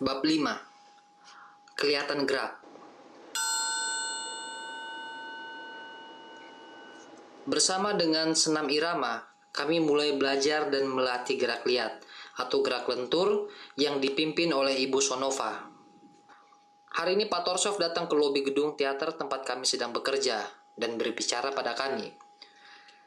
[0.00, 2.56] Bab 5 Kelihatan gerak
[7.44, 12.00] Bersama dengan senam irama, kami mulai belajar dan melatih gerak liat
[12.40, 15.68] atau gerak lentur yang dipimpin oleh Ibu Sonova.
[16.96, 20.48] Hari ini Pak Torsov datang ke lobi gedung teater tempat kami sedang bekerja
[20.80, 22.08] dan berbicara pada kami.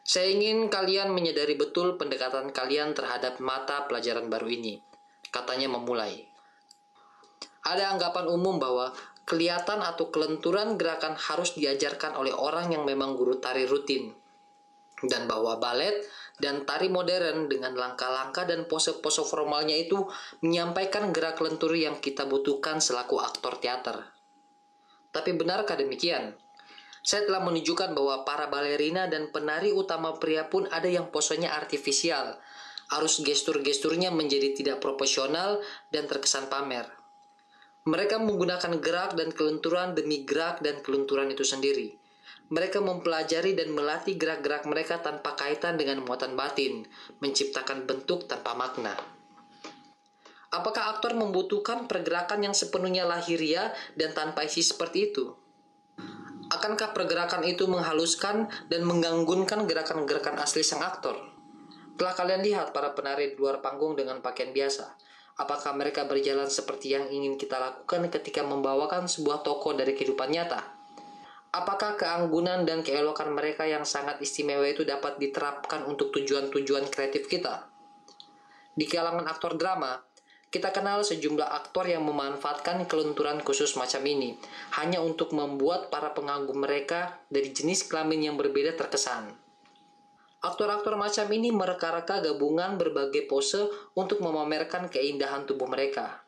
[0.05, 4.77] Saya ingin kalian menyadari betul pendekatan kalian terhadap mata pelajaran baru ini.
[5.33, 6.32] Katanya memulai.
[7.63, 8.91] Ada anggapan umum bahwa
[9.23, 14.11] kelihatan atau kelenturan gerakan harus diajarkan oleh orang yang memang guru tari rutin.
[15.03, 15.99] Dan bahwa balet
[16.39, 19.99] dan tari modern dengan langkah-langkah dan pose-pose formalnya itu
[20.43, 24.11] menyampaikan gerak lentur yang kita butuhkan selaku aktor teater.
[25.13, 26.35] Tapi benarkah demikian?
[27.03, 32.39] Saya telah menunjukkan bahwa para balerina dan penari utama pria pun ada yang posenya artifisial.
[32.95, 35.59] Arus gestur-gesturnya menjadi tidak proporsional
[35.91, 37.02] dan terkesan pamer.
[37.83, 41.99] Mereka menggunakan gerak dan kelenturan demi gerak dan kelenturan itu sendiri.
[42.47, 46.87] Mereka mempelajari dan melatih gerak-gerak mereka tanpa kaitan dengan muatan batin,
[47.19, 48.95] menciptakan bentuk tanpa makna.
[50.53, 55.33] Apakah aktor membutuhkan pergerakan yang sepenuhnya lahiriah dan tanpa isi seperti itu?
[56.53, 61.19] Akankah pergerakan itu menghaluskan dan mengganggunkan gerakan-gerakan asli sang aktor?
[61.97, 64.93] Telah kalian lihat para penari di luar panggung dengan pakaian biasa.
[65.33, 70.61] Apakah mereka berjalan seperti yang ingin kita lakukan ketika membawakan sebuah toko dari kehidupan nyata?
[71.53, 77.65] Apakah keanggunan dan keelokan mereka yang sangat istimewa itu dapat diterapkan untuk tujuan-tujuan kreatif kita?
[78.73, 80.01] Di kalangan aktor drama,
[80.53, 84.37] kita kenal sejumlah aktor yang memanfaatkan kelenturan khusus macam ini
[84.77, 89.33] hanya untuk membuat para pengagum mereka dari jenis kelamin yang berbeda terkesan.
[90.43, 93.63] Aktor-aktor macam ini mereka-reka gabungan berbagai pose
[93.95, 96.19] untuk memamerkan keindahan tubuh mereka.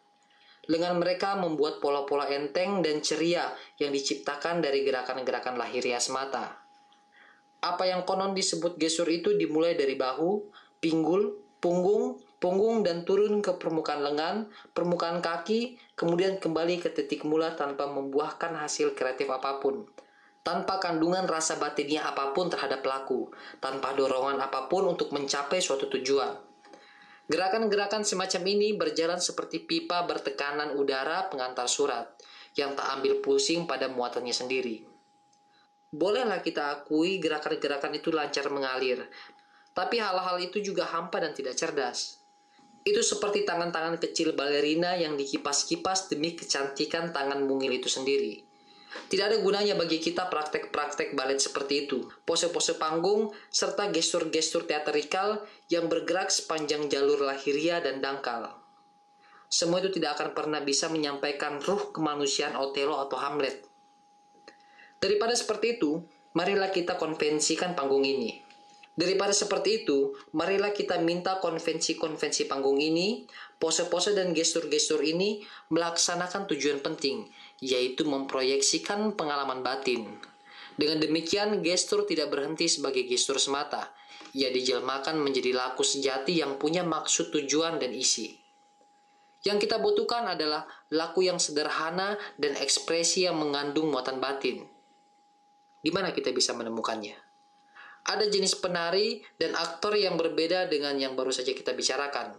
[0.64, 6.64] Dengan mereka membuat pola-pola enteng dan ceria yang diciptakan dari gerakan-gerakan lahiriah semata.
[7.60, 10.48] Apa yang konon disebut gesur itu dimulai dari bahu,
[10.80, 17.58] pinggul, punggung, punggung dan turun ke permukaan lengan, permukaan kaki, kemudian kembali ke titik mula
[17.60, 19.84] tanpa membuahkan hasil kreatif apa pun.
[20.46, 25.90] Tanpa kandungan rasa batinnya apa pun terhadap pelaku, tanpa dorongan apa pun untuk mencapai suatu
[25.90, 26.38] tujuan.
[27.26, 32.14] Gerakan-gerakan semacam ini berjalan seperti pipa bertekanan udara pengantar surat,
[32.54, 34.86] yang tak ambil pusing pada muatannya sendiri.
[35.90, 39.02] Bolehlah kita akui gerakan-gerakan itu lancar mengalir,
[39.74, 42.22] tapi hal-hal itu juga hampa dan tidak cerdas.
[42.86, 48.45] Itu seperti tangan-tangan kecil balerina yang dikipas-kipas demi kecantikan tangan mungil itu sendiri.
[49.06, 55.92] Tidak ada gunanya bagi kita praktek-praktek balet seperti itu, pose-pose panggung, serta gestur-gestur teatrikal yang
[55.92, 58.56] bergerak sepanjang jalur lahiria dan dangkal.
[59.46, 63.62] Semua itu tidak akan pernah bisa menyampaikan ruh kemanusiaan Otelo atau Hamlet.
[64.98, 66.02] Daripada seperti itu,
[66.34, 68.42] marilah kita konvensikan panggung ini.
[68.96, 73.28] Daripada seperti itu, marilah kita minta konvensi-konvensi panggung ini,
[73.60, 77.28] pose-pose dan gestur-gestur ini melaksanakan tujuan penting,
[77.66, 80.22] yaitu memproyeksikan pengalaman batin.
[80.78, 83.90] Dengan demikian, gestur tidak berhenti sebagai gestur semata.
[84.38, 88.38] Ia dijelmakan menjadi laku sejati yang punya maksud tujuan dan isi.
[89.42, 94.62] Yang kita butuhkan adalah laku yang sederhana dan ekspresi yang mengandung muatan batin.
[95.82, 97.26] Di mana kita bisa menemukannya?
[98.06, 102.38] ada jenis penari dan aktor yang berbeda dengan yang baru saja kita bicarakan.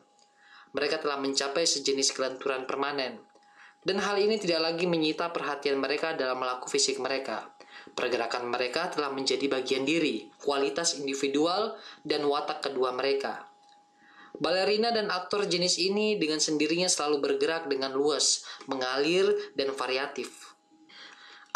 [0.71, 3.19] Mereka telah mencapai sejenis kelenturan permanen.
[3.87, 7.55] Dan hal ini tidak lagi menyita perhatian mereka dalam melakukan fisik mereka.
[7.95, 13.47] Pergerakan mereka telah menjadi bagian diri, kualitas individual, dan watak kedua mereka.
[14.43, 20.57] Balerina dan aktor jenis ini dengan sendirinya selalu bergerak dengan luas, mengalir, dan variatif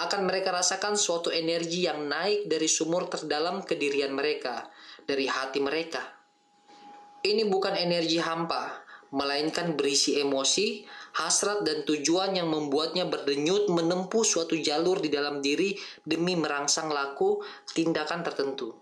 [0.00, 4.64] akan mereka rasakan suatu energi yang naik dari sumur terdalam kedirian mereka,
[5.04, 6.00] dari hati mereka.
[7.20, 8.80] Ini bukan energi hampa,
[9.12, 15.74] melainkan berisi emosi, hasrat, dan tujuan yang membuatnya berdenyut menempuh suatu jalur di dalam diri
[16.02, 17.42] demi merangsang laku
[17.74, 18.76] tindakan tertentu.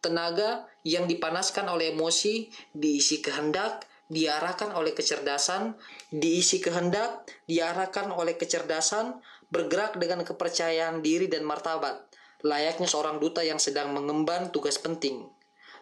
[0.00, 5.74] Tenaga yang dipanaskan oleh emosi diisi kehendak, diarahkan oleh kecerdasan,
[6.14, 9.18] diisi kehendak, diarahkan oleh kecerdasan,
[9.50, 12.06] bergerak dengan kepercayaan diri dan martabat,
[12.46, 15.26] layaknya seorang duta yang sedang mengemban tugas penting.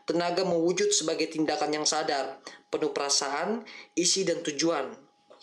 [0.04, 3.64] Tenaga mewujud sebagai tindakan yang sadar, penuh perasaan,
[3.96, 4.92] isi dan tujuan,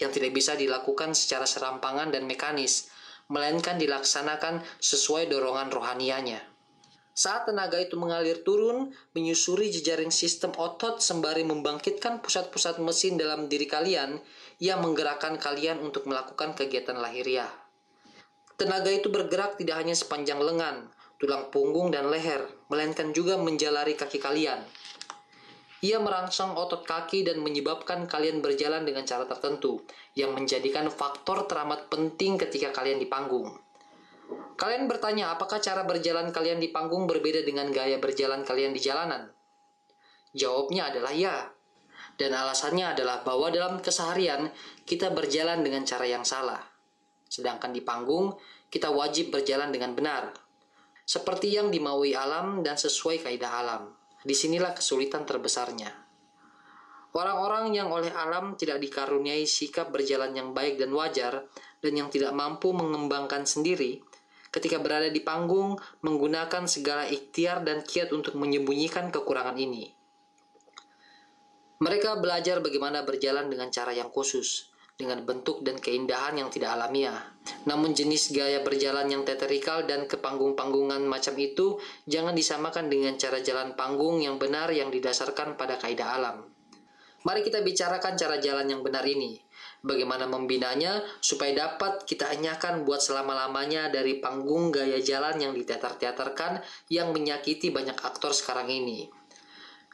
[0.01, 2.89] yang tidak bisa dilakukan secara serampangan dan mekanis,
[3.29, 6.41] melainkan dilaksanakan sesuai dorongan rohanianya.
[7.11, 13.69] Saat tenaga itu mengalir turun, menyusuri jejaring sistem otot sembari membangkitkan pusat-pusat mesin dalam diri
[13.69, 14.17] kalian
[14.57, 17.51] yang menggerakkan kalian untuk melakukan kegiatan lahiriah.
[18.55, 20.89] Tenaga itu bergerak tidak hanya sepanjang lengan,
[21.21, 24.63] tulang punggung, dan leher, melainkan juga menjalari kaki kalian.
[25.81, 29.81] Ia merangsang otot kaki dan menyebabkan kalian berjalan dengan cara tertentu,
[30.13, 33.57] yang menjadikan faktor teramat penting ketika kalian di panggung.
[34.61, 39.33] Kalian bertanya apakah cara berjalan kalian di panggung berbeda dengan gaya berjalan kalian di jalanan?
[40.37, 41.49] Jawabnya adalah ya.
[42.13, 44.53] Dan alasannya adalah bahwa dalam keseharian
[44.85, 46.61] kita berjalan dengan cara yang salah.
[47.25, 48.37] Sedangkan di panggung
[48.69, 50.29] kita wajib berjalan dengan benar.
[51.09, 54.00] Seperti yang dimaui alam dan sesuai kaidah alam.
[54.21, 55.89] Di sinilah kesulitan terbesarnya.
[57.11, 61.43] Orang-orang yang oleh alam tidak dikaruniai sikap berjalan yang baik dan wajar,
[61.83, 63.99] dan yang tidak mampu mengembangkan sendiri,
[64.47, 69.91] ketika berada di panggung menggunakan segala ikhtiar dan kiat untuk menyembunyikan kekurangan ini.
[71.83, 77.17] Mereka belajar bagaimana berjalan dengan cara yang khusus, dengan bentuk dan keindahan yang tidak alamiah.
[77.65, 83.73] Namun jenis gaya berjalan yang teatrikal dan kepanggung-panggungan macam itu jangan disamakan dengan cara jalan
[83.73, 86.37] panggung yang benar yang didasarkan pada kaidah alam.
[87.21, 89.37] Mari kita bicarakan cara jalan yang benar ini
[89.81, 96.61] bagaimana membinanya supaya dapat kita anyakan buat selama-lamanya dari panggung gaya jalan yang diteater-teaterkan
[96.93, 99.09] yang menyakiti banyak aktor sekarang ini.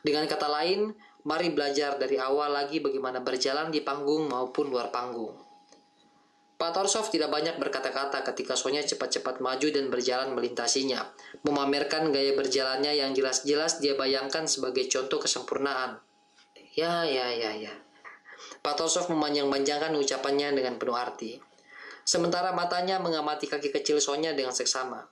[0.04, 0.94] Dengan kata lain,
[1.28, 5.36] mari belajar dari awal lagi bagaimana berjalan di panggung maupun luar panggung.
[6.58, 11.06] Pak Torsov tidak banyak berkata-kata ketika Sonya cepat-cepat maju dan berjalan melintasinya,
[11.46, 16.02] memamerkan gaya berjalannya yang jelas-jelas dia bayangkan sebagai contoh kesempurnaan.
[16.74, 17.74] Ya, ya, ya, ya.
[18.66, 21.38] Pak Tosov memanjang-manjangkan ucapannya dengan penuh arti.
[22.02, 25.06] Sementara matanya mengamati kaki kecil Sonya dengan seksama.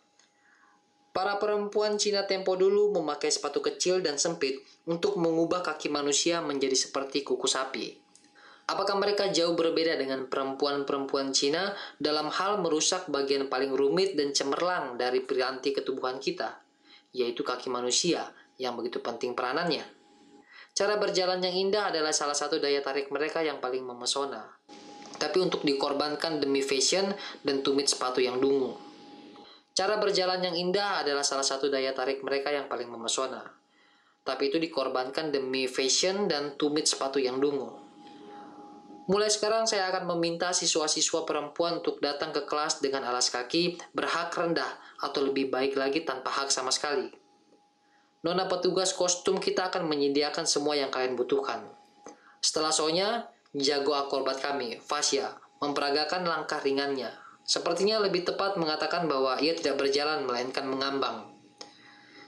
[1.16, 6.76] Para perempuan Cina tempo dulu memakai sepatu kecil dan sempit untuk mengubah kaki manusia menjadi
[6.76, 7.96] seperti kuku sapi.
[8.68, 11.72] Apakah mereka jauh berbeda dengan perempuan-perempuan Cina
[12.04, 16.60] dalam hal merusak bagian paling rumit dan cemerlang dari piranti ketubuhan kita,
[17.16, 19.88] yaitu kaki manusia yang begitu penting peranannya?
[20.76, 24.44] Cara berjalan yang indah adalah salah satu daya tarik mereka yang paling memesona.
[25.16, 27.08] Tapi untuk dikorbankan demi fashion
[27.40, 28.95] dan tumit sepatu yang dungu.
[29.75, 33.44] Cara berjalan yang indah adalah salah satu daya tarik mereka yang paling memesona.
[34.24, 37.75] Tapi itu dikorbankan demi fashion dan tumit sepatu yang dungu.
[39.12, 44.31] Mulai sekarang saya akan meminta siswa-siswa perempuan untuk datang ke kelas dengan alas kaki berhak
[44.33, 47.12] rendah atau lebih baik lagi tanpa hak sama sekali.
[48.24, 51.62] Nona petugas kostum kita akan menyediakan semua yang kalian butuhkan.
[52.42, 57.25] Setelah Sonya, jago akrobat kami, Fasya, memperagakan langkah ringannya.
[57.46, 61.30] Sepertinya lebih tepat mengatakan bahwa ia tidak berjalan melainkan mengambang.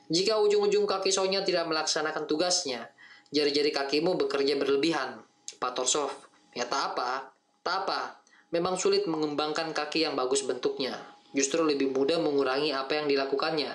[0.07, 2.87] Jika ujung-ujung kaki Sonya tidak melaksanakan tugasnya,
[3.33, 5.19] jari-jari kakimu bekerja berlebihan.
[5.57, 6.13] Pak Torsov,
[6.53, 7.33] ya tak apa,
[7.65, 8.21] tak apa.
[8.53, 10.95] Memang sulit mengembangkan kaki yang bagus bentuknya.
[11.35, 13.73] Justru lebih mudah mengurangi apa yang dilakukannya.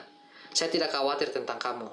[0.56, 1.90] Saya tidak khawatir tentang kamu.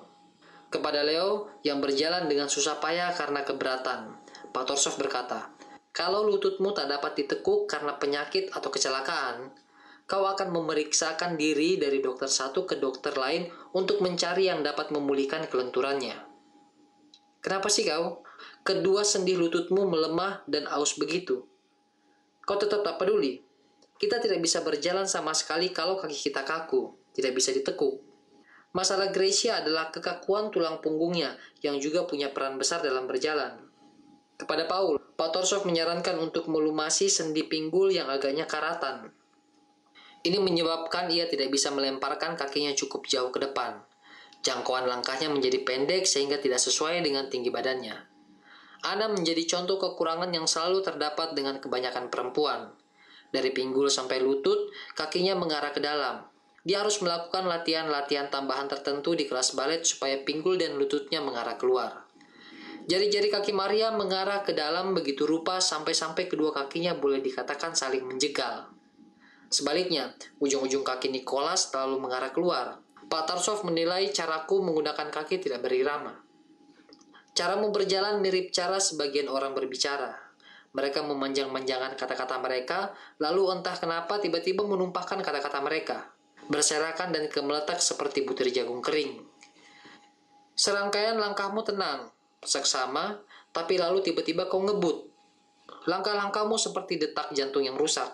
[0.69, 4.13] Kepada Leo yang berjalan dengan susah payah karena keberatan,
[4.53, 5.51] Pak Torsov berkata,
[5.99, 9.51] kalau lututmu tak dapat ditekuk karena penyakit atau kecelakaan,
[10.07, 15.51] kau akan memeriksakan diri dari dokter satu ke dokter lain untuk mencari yang dapat memulihkan
[15.51, 16.15] kelenturannya.
[17.43, 18.23] Kenapa sih kau?
[18.63, 21.43] Kedua sendi lututmu melemah dan aus begitu.
[22.47, 23.43] Kau tetap tak peduli.
[23.99, 27.99] Kita tidak bisa berjalan sama sekali kalau kaki kita kaku, tidak bisa ditekuk.
[28.71, 33.68] Masalah Gracia adalah kekakuan tulang punggungnya yang juga punya peran besar dalam berjalan.
[34.39, 39.11] Kepada Paul, Pak Torsov menyarankan untuk melumasi sendi pinggul yang agaknya karatan.
[40.23, 43.83] Ini menyebabkan ia tidak bisa melemparkan kakinya cukup jauh ke depan.
[44.39, 47.99] Jangkauan langkahnya menjadi pendek sehingga tidak sesuai dengan tinggi badannya.
[48.87, 52.71] Ana menjadi contoh kekurangan yang selalu terdapat dengan kebanyakan perempuan.
[53.35, 56.23] Dari pinggul sampai lutut, kakinya mengarah ke dalam,
[56.63, 62.08] dia harus melakukan latihan-latihan tambahan tertentu di kelas balet supaya pinggul dan lututnya mengarah keluar.
[62.89, 68.65] Jari-jari kaki Maria mengarah ke dalam begitu rupa sampai-sampai kedua kakinya boleh dikatakan saling menjegal.
[69.53, 72.81] Sebaliknya, ujung-ujung kaki Nicholas terlalu mengarah keluar.
[73.05, 76.17] Pak Tarsov menilai caraku menggunakan kaki tidak berirama.
[77.37, 80.17] Caramu berjalan mirip cara sebagian orang berbicara.
[80.73, 86.09] Mereka memanjang-manjangkan kata-kata mereka, lalu entah kenapa tiba-tiba menumpahkan kata-kata mereka
[86.49, 89.21] berserakan dan kemeletak seperti butir jagung kering.
[90.57, 92.09] Serangkaian langkahmu tenang,
[92.43, 93.19] seksama,
[93.51, 95.07] tapi lalu tiba-tiba kau ngebut.
[95.87, 98.09] Langkah-langkahmu seperti detak jantung yang rusak.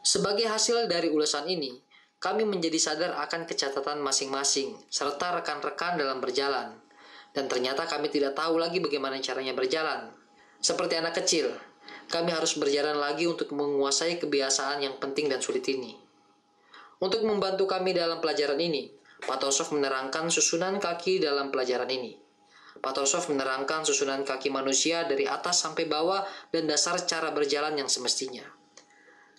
[0.00, 1.76] Sebagai hasil dari ulasan ini,
[2.20, 6.76] kami menjadi sadar akan kecatatan masing-masing serta rekan-rekan dalam berjalan.
[7.30, 10.12] Dan ternyata kami tidak tahu lagi bagaimana caranya berjalan.
[10.60, 11.52] Seperti anak kecil,
[12.10, 15.96] kami harus berjalan lagi untuk menguasai kebiasaan yang penting dan sulit ini.
[17.00, 18.92] Untuk membantu kami dalam pelajaran ini,
[19.24, 22.29] Pak Tosov menerangkan susunan kaki dalam pelajaran ini.
[22.78, 26.22] Pak Tosov menerangkan susunan kaki manusia dari atas sampai bawah
[26.54, 28.46] dan dasar cara berjalan yang semestinya.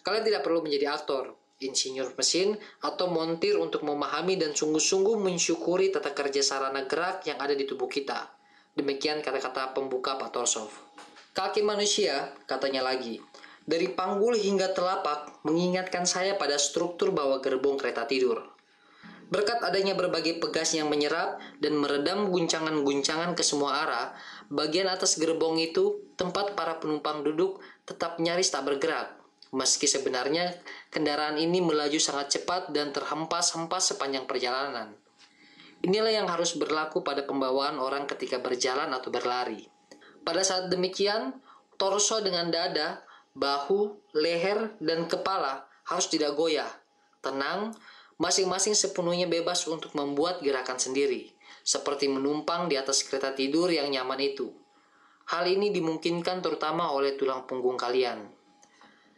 [0.04, 6.12] Kalian tidak perlu menjadi aktor, insinyur mesin, atau montir untuk memahami dan sungguh-sungguh mensyukuri tata
[6.12, 8.28] kerja sarana gerak yang ada di tubuh kita.
[8.76, 10.74] Demikian kata-kata pembuka Pak Torsov.
[11.32, 13.24] Kaki manusia, katanya lagi,
[13.64, 18.51] dari panggul hingga telapak mengingatkan saya pada struktur bawah gerbong kereta tidur.
[19.32, 24.08] Berkat adanya berbagai pegas yang menyerap dan meredam guncangan-guncangan ke semua arah,
[24.52, 29.22] bagian atas gerbong itu, tempat para penumpang duduk, tetap nyaris tak bergerak
[29.52, 30.56] meski sebenarnya
[30.90, 34.96] kendaraan ini melaju sangat cepat dan terhempas-hempas sepanjang perjalanan.
[35.84, 39.68] Inilah yang harus berlaku pada pembawaan orang ketika berjalan atau berlari.
[40.22, 41.36] Pada saat demikian,
[41.76, 43.02] torso dengan dada,
[43.34, 46.70] bahu, leher, dan kepala harus tidak goyah,
[47.20, 47.74] tenang,
[48.22, 51.34] masing-masing sepenuhnya bebas untuk membuat gerakan sendiri,
[51.66, 54.54] seperti menumpang di atas kereta tidur yang nyaman itu.
[55.34, 58.30] Hal ini dimungkinkan terutama oleh tulang punggung kalian.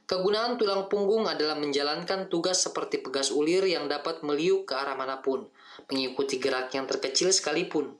[0.07, 5.19] Kegunaan tulang punggung adalah menjalankan tugas seperti pegas ulir yang dapat meliuk ke arah mana
[5.19, 5.51] pun,
[5.91, 7.91] mengikuti gerak yang terkecil sekalipun.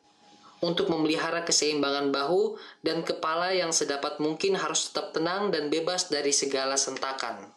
[0.63, 6.31] Untuk memelihara keseimbangan bahu dan kepala yang sedapat mungkin harus tetap tenang dan bebas dari
[6.31, 7.51] segala sentakan.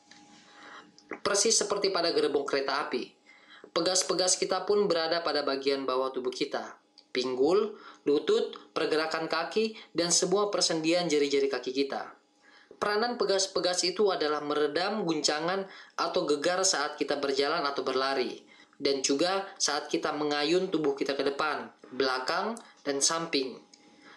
[1.22, 3.15] Persis seperti pada gerbong kereta api,
[3.76, 6.80] pegas-pegas kita pun berada pada bagian bawah tubuh kita.
[7.12, 7.76] Pinggul,
[8.08, 12.16] lutut, pergerakan kaki, dan semua persendian jari-jari kaki kita.
[12.80, 18.40] Peranan pegas-pegas itu adalah meredam guncangan atau gegar saat kita berjalan atau berlari,
[18.80, 23.60] dan juga saat kita mengayun tubuh kita ke depan, belakang, dan samping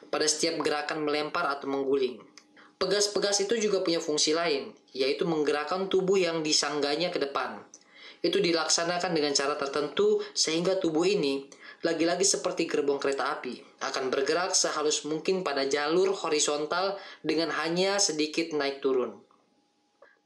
[0.08, 2.20] pada setiap gerakan melempar atau mengguling.
[2.80, 7.60] Pegas-pegas itu juga punya fungsi lain, yaitu menggerakkan tubuh yang disangganya ke depan.
[8.20, 11.48] Itu dilaksanakan dengan cara tertentu sehingga tubuh ini
[11.80, 18.52] lagi-lagi seperti gerbong kereta api, akan bergerak sehalus mungkin pada jalur horizontal dengan hanya sedikit
[18.52, 19.16] naik turun.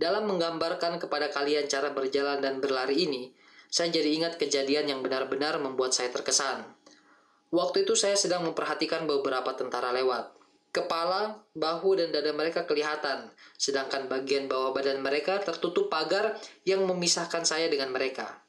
[0.02, 3.30] Dalam menggambarkan kepada kalian cara berjalan dan berlari ini,
[3.70, 6.66] saya jadi ingat kejadian yang benar-benar membuat saya terkesan.
[7.54, 10.34] Waktu itu saya sedang memperhatikan beberapa tentara lewat.
[10.74, 13.30] Kepala, bahu, dan dada mereka kelihatan,
[13.62, 16.34] sedangkan bagian bawah badan mereka tertutup pagar
[16.66, 18.42] yang memisahkan saya dengan mereka.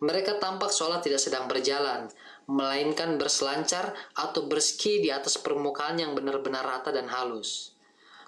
[0.00, 2.08] Mereka tampak seolah tidak sedang berjalan,
[2.48, 7.76] melainkan berselancar atau berski di atas permukaan yang benar-benar rata dan halus.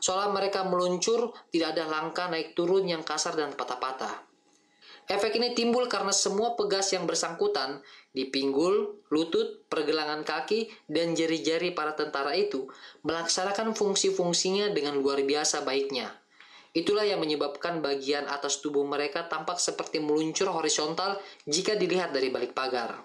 [0.05, 4.34] Seolah mereka meluncur, tidak ada langkah naik turun yang kasar dan patah-patah.
[5.05, 7.85] Efek ini timbul karena semua pegas yang bersangkutan
[8.17, 12.73] di pinggul, lutut, pergelangan kaki, dan jari-jari para tentara itu
[13.05, 16.09] melaksanakan fungsi-fungsinya dengan luar biasa baiknya.
[16.75, 22.57] Itulah yang menyebabkan bagian atas tubuh mereka tampak seperti meluncur horizontal jika dilihat dari balik
[22.57, 22.99] pagar.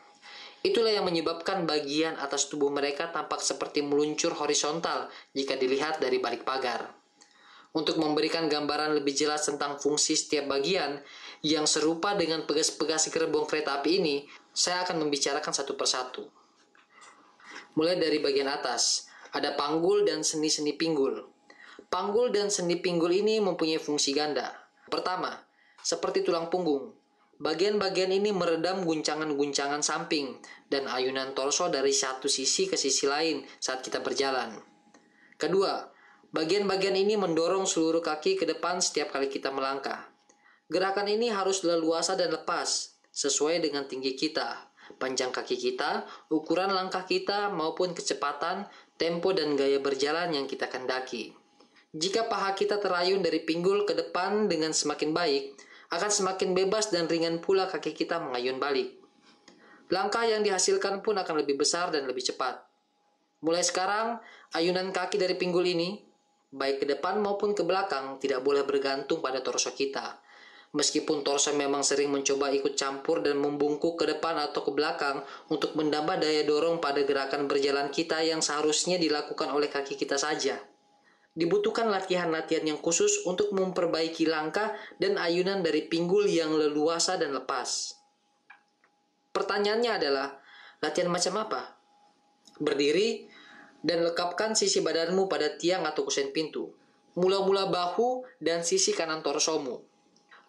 [0.60, 6.44] Itulah yang menyebabkan bagian atas tubuh mereka tampak seperti meluncur horizontal jika dilihat dari balik
[6.44, 6.92] pagar.
[7.70, 11.00] Untuk memberikan gambaran lebih jelas tentang fungsi setiap bagian
[11.46, 14.16] yang serupa dengan pegas-pegas gerbong kereta api ini,
[14.52, 16.28] saya akan membicarakan satu persatu.
[17.80, 21.22] Mulai dari bagian atas, ada panggul dan seni-seni pinggul.
[21.88, 24.52] Panggul dan sendi pinggul ini mempunyai fungsi ganda.
[24.92, 25.32] Pertama,
[25.80, 26.94] seperti tulang punggung.
[27.40, 33.80] Bagian-bagian ini meredam guncangan-guncangan samping dan ayunan torso dari satu sisi ke sisi lain saat
[33.80, 34.60] kita berjalan.
[35.40, 35.88] Kedua,
[36.36, 40.09] bagian-bagian ini mendorong seluruh kaki ke depan setiap kali kita melangkah.
[40.70, 44.70] Gerakan ini harus leluasa dan lepas, sesuai dengan tinggi kita,
[45.02, 51.34] panjang kaki kita, ukuran langkah kita, maupun kecepatan, tempo, dan gaya berjalan yang kita kendaki.
[51.90, 55.58] Jika paha kita terayun dari pinggul ke depan dengan semakin baik,
[55.90, 58.94] akan semakin bebas dan ringan pula kaki kita mengayun balik.
[59.90, 62.62] Langkah yang dihasilkan pun akan lebih besar dan lebih cepat.
[63.42, 64.22] Mulai sekarang,
[64.54, 65.98] ayunan kaki dari pinggul ini,
[66.54, 70.29] baik ke depan maupun ke belakang, tidak boleh bergantung pada torso kita.
[70.70, 75.74] Meskipun torso memang sering mencoba ikut campur dan membungkuk ke depan atau ke belakang untuk
[75.74, 80.62] menambah daya dorong pada gerakan berjalan kita yang seharusnya dilakukan oleh kaki kita saja
[81.40, 87.96] dibutuhkan latihan-latihan yang khusus untuk memperbaiki langkah dan ayunan dari pinggul yang leluasa dan lepas.
[89.32, 90.36] Pertanyaannya adalah,
[90.84, 91.62] latihan macam apa?
[92.60, 93.30] Berdiri
[93.80, 96.76] dan lekapkan sisi badanmu pada tiang atau kusen pintu.
[97.16, 99.89] Mula-mula bahu dan sisi kanan torsomu.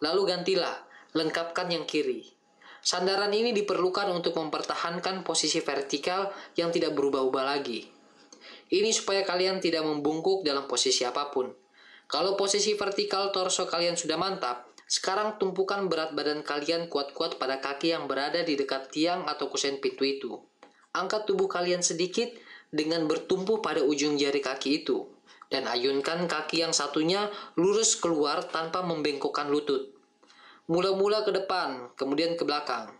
[0.01, 0.75] Lalu gantilah,
[1.13, 2.25] lengkapkan yang kiri.
[2.81, 7.85] Sandaran ini diperlukan untuk mempertahankan posisi vertikal yang tidak berubah-ubah lagi.
[8.73, 11.53] Ini supaya kalian tidak membungkuk dalam posisi apa pun.
[12.09, 17.95] Kalau posisi vertikal torso kalian sudah mantap, sekarang tumpukan berat badan kalian kuat-kuat pada kaki
[17.95, 20.35] yang berada di dekat tiang atau kusen pintu itu.
[20.91, 22.27] Angkat tubuh kalian sedikit
[22.67, 25.07] dengan bertumpu pada ujung jari kaki itu.
[25.51, 27.27] Dan ayunkan kaki yang satunya
[27.59, 29.90] lurus keluar tanpa membengkokkan lutut.
[30.71, 32.95] Mula-mula ke depan, kemudian ke belakang.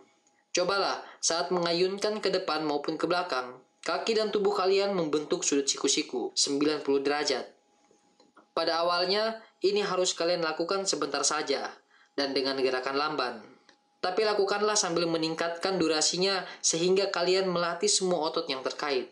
[0.52, 6.36] Cobalah saat mengayunkan ke depan maupun ke belakang, kaki dan tubuh kalian membentuk sudut siku-siku
[6.36, 7.48] 90 derajat.
[8.52, 11.72] Pada awalnya, ini harus kalian lakukan sebentar saja
[12.12, 13.40] dan dengan gerakan lamban.
[14.04, 19.08] Tapi lakukanlah sambil meningkatkan durasinya sehingga kalian melatih semua otot yang terkait.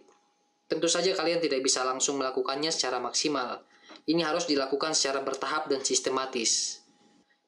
[0.69, 3.65] Tentu saja kalian tidak bisa langsung melakukannya secara maksimal.
[4.05, 6.80] Ini harus dilakukan secara bertahap dan sistematis.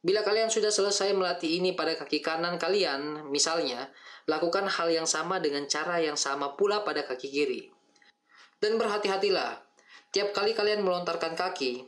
[0.02, 3.87] Bila kalian sudah selesai melatih ini pada kaki kanan kalian, misalnya,
[4.26, 7.62] lakukan hal yang sama dengan cara yang sama pula pada kaki kiri.
[8.59, 9.62] Dan berhati-hatilah,
[10.11, 11.87] tiap kali kalian melontarkan kaki,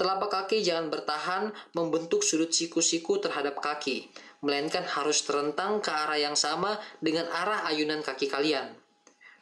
[0.00, 4.08] telapak kaki jangan bertahan membentuk sudut siku-siku terhadap kaki,
[4.40, 8.72] melainkan harus terentang ke arah yang sama dengan arah ayunan kaki kalian.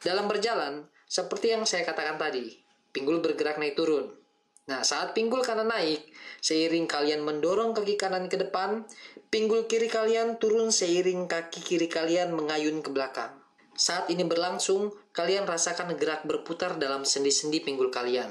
[0.03, 2.59] Dalam berjalan, seperti yang saya katakan tadi,
[2.91, 4.20] pinggul bergerak naik turun.
[4.69, 6.05] Nah, saat pinggul kanan naik,
[6.37, 8.85] seiring kalian mendorong kaki kanan ke depan,
[9.33, 13.33] pinggul kiri kalian turun seiring kaki kiri kalian mengayun ke belakang.
[13.73, 18.29] Saat ini berlangsung, kalian rasakan gerak berputar dalam sendi-sendi pinggul kalian.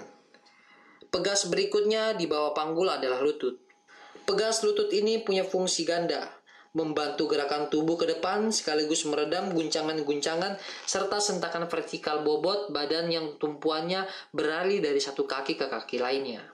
[1.10, 3.58] Pegas berikutnya di bawah panggul adalah lutut.
[4.22, 6.30] Pegas lutut ini punya fungsi ganda,
[6.70, 10.54] membantu gerakan tubuh ke depan sekaligus meredam guncangan-guncangan
[10.86, 16.46] serta sentakan vertikal bobot badan yang tumpuannya beralih dari satu kaki ke kaki lainnya.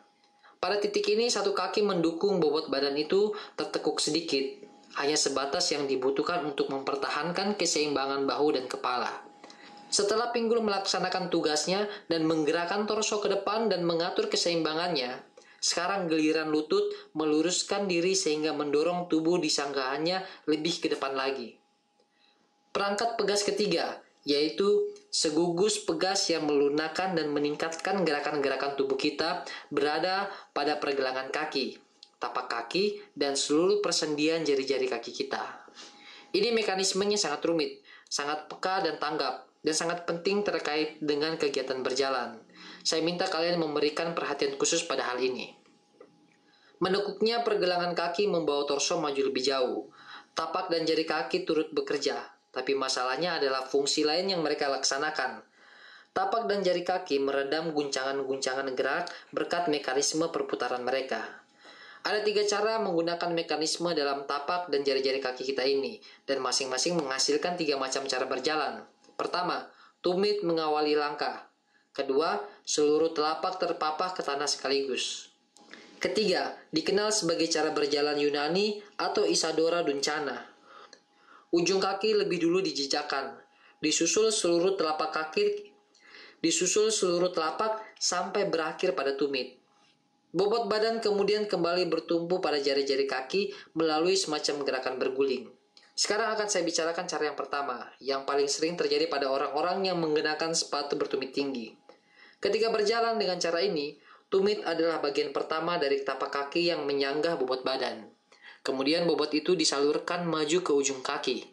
[0.56, 4.64] Pada titik ini satu kaki mendukung bobot badan itu tertekuk sedikit,
[4.96, 9.12] hanya sebatas yang dibutuhkan untuk mempertahankan keseimbangan bahu dan kepala.
[9.92, 15.22] Setelah pinggul melaksanakan tugasnya dan menggerakkan torso ke depan dan mengatur keseimbangannya,
[15.66, 21.58] sekarang giliran lutut meluruskan diri sehingga mendorong tubuh di sanggahannya lebih ke depan lagi.
[22.70, 29.42] Perangkat pegas ketiga, yaitu segugus pegas yang melunakkan dan meningkatkan gerakan-gerakan tubuh kita
[29.74, 31.82] berada pada pergelangan kaki,
[32.22, 35.66] tapak kaki, dan seluruh persendian jari-jari kaki kita.
[36.30, 42.38] Ini mekanismenya sangat rumit, sangat peka dan tanggap, dan sangat penting terkait dengan kegiatan berjalan.
[42.86, 45.55] Saya minta kalian memberikan perhatian khusus pada hal ini.
[46.76, 49.88] Menekuknya pergelangan kaki membawa torso maju lebih jauh.
[50.36, 52.20] Tapak dan jari kaki turut bekerja,
[52.52, 55.40] tapi masalahnya adalah fungsi lain yang mereka laksanakan.
[56.12, 61.24] Tapak dan jari kaki meredam guncangan-guncangan gerak berkat mekanisme perputaran mereka.
[62.04, 67.58] Ada tiga cara menggunakan mekanisme dalam tapak dan jari-jari kaki kita ini, dan masing-masing menghasilkan
[67.58, 68.84] tiga macam cara berjalan.
[69.16, 69.66] Pertama,
[70.04, 71.48] tumit mengawali langkah.
[71.90, 75.25] Kedua, seluruh telapak terpapah ke tanah sekaligus.
[76.06, 80.38] Ketiga, dikenal sebagai cara berjalan Yunani atau Isadora Duncana.
[81.50, 83.34] Ujung kaki lebih dulu dijejakkan,
[83.82, 85.66] disusul seluruh telapak kaki,
[86.38, 89.58] disusul seluruh telapak sampai berakhir pada tumit.
[90.30, 95.50] Bobot badan kemudian kembali bertumpu pada jari-jari kaki melalui semacam gerakan berguling.
[95.98, 100.54] Sekarang akan saya bicarakan cara yang pertama, yang paling sering terjadi pada orang-orang yang menggunakan
[100.54, 101.74] sepatu bertumit tinggi.
[102.38, 107.62] Ketika berjalan dengan cara ini, tumit adalah bagian pertama dari tapak kaki yang menyanggah bobot
[107.62, 108.10] badan.
[108.66, 111.46] Kemudian bobot itu disalurkan maju ke ujung kaki.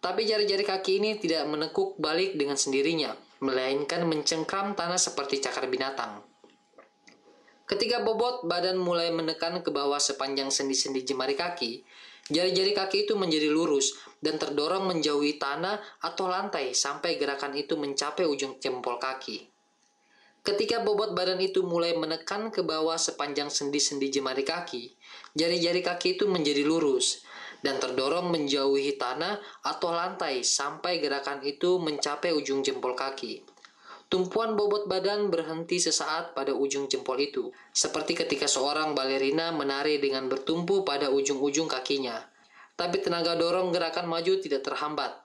[0.00, 6.24] Tapi jari-jari kaki ini tidak menekuk balik dengan sendirinya, melainkan mencengkram tanah seperti cakar binatang.
[7.64, 11.80] Ketika bobot badan mulai menekan ke bawah sepanjang sendi-sendi jemari kaki,
[12.28, 18.28] jari-jari kaki itu menjadi lurus dan terdorong menjauhi tanah atau lantai sampai gerakan itu mencapai
[18.28, 19.53] ujung jempol kaki.
[20.44, 24.92] Ketika bobot badan itu mulai menekan ke bawah sepanjang sendi-sendi jemari kaki,
[25.32, 27.24] jari-jari kaki itu menjadi lurus
[27.64, 33.40] dan terdorong menjauhi tanah atau lantai sampai gerakan itu mencapai ujung jempol kaki.
[34.12, 40.28] Tumpuan bobot badan berhenti sesaat pada ujung jempol itu, seperti ketika seorang balerina menari dengan
[40.28, 42.20] bertumpu pada ujung-ujung kakinya.
[42.76, 45.24] Tapi tenaga dorong gerakan maju tidak terhambat.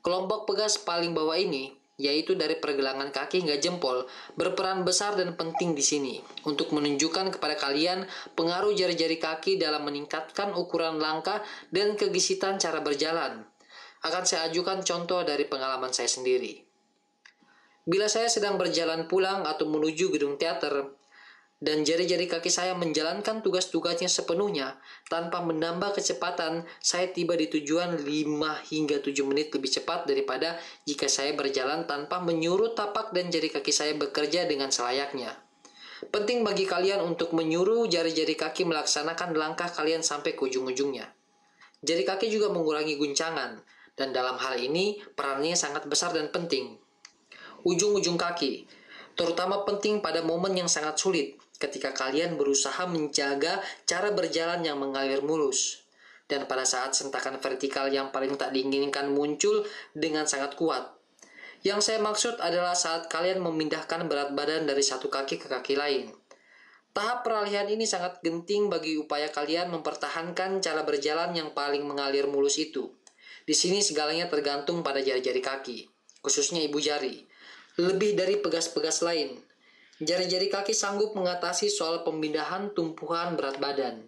[0.00, 5.78] Kelompok pegas paling bawah ini yaitu dari pergelangan kaki hingga jempol, berperan besar dan penting
[5.78, 11.38] di sini untuk menunjukkan kepada kalian pengaruh jari-jari kaki dalam meningkatkan ukuran langkah
[11.70, 13.46] dan kegisitan cara berjalan.
[14.02, 16.60] Akan saya ajukan contoh dari pengalaman saya sendiri.
[17.84, 20.96] Bila saya sedang berjalan pulang atau menuju gedung teater,
[21.62, 28.68] dan jari-jari kaki saya menjalankan tugas-tugasnya sepenuhnya tanpa menambah kecepatan, saya tiba di tujuan 5
[28.68, 33.70] hingga 7 menit lebih cepat daripada jika saya berjalan tanpa menyuruh tapak dan jari kaki
[33.70, 35.40] saya bekerja dengan selayaknya.
[36.10, 41.08] Penting bagi kalian untuk menyuruh jari-jari kaki melaksanakan langkah kalian sampai ke ujung-ujungnya.
[41.80, 43.62] Jari kaki juga mengurangi guncangan,
[43.94, 46.76] dan dalam hal ini perannya sangat besar dan penting.
[47.64, 48.68] Ujung-ujung kaki,
[49.16, 55.24] terutama penting pada momen yang sangat sulit, ketika kalian berusaha menjaga cara berjalan yang mengalir
[55.24, 55.80] mulus.
[56.28, 59.64] Dan pada saat sentakan vertikal yang paling tak diinginkan muncul
[59.96, 60.92] dengan sangat kuat.
[61.64, 66.12] Yang saya maksud adalah saat kalian memindahkan berat badan dari satu kaki ke kaki lain.
[66.94, 72.60] Tahap peralihan ini sangat genting bagi upaya kalian mempertahankan cara berjalan yang paling mengalir mulus
[72.60, 72.92] itu.
[73.44, 75.78] Di sini segalanya tergantung pada jari-jari kaki,
[76.22, 77.26] khususnya ibu jari.
[77.80, 79.42] Lebih dari pegas-pegas lain,
[80.02, 84.02] Jari-jari kaki sanggup mengatasi soal pemindahan tumpuhan berat badan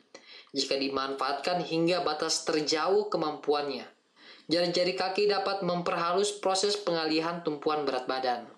[0.50, 3.86] jika dimanfaatkan hingga batas terjauh kemampuannya.
[4.50, 8.50] Jari-jari kaki dapat memperhalus proses pengalihan tumpuan berat badan.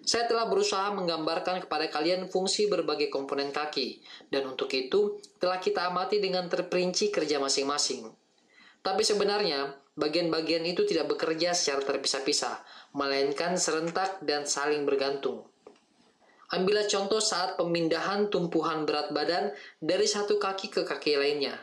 [0.00, 4.00] Saya telah berusaha menggambarkan kepada kalian fungsi berbagai komponen kaki,
[4.32, 8.08] dan untuk itu telah kita amati dengan terperinci kerja masing-masing.
[8.80, 12.64] Tapi sebenarnya, bagian-bagian itu tidak bekerja secara terpisah-pisah,
[12.96, 15.49] melainkan serentak dan saling bergantung.
[16.50, 21.54] Ambillah contoh saat pemindahan tumpuhan berat badan dari satu kaki ke kaki lainnya.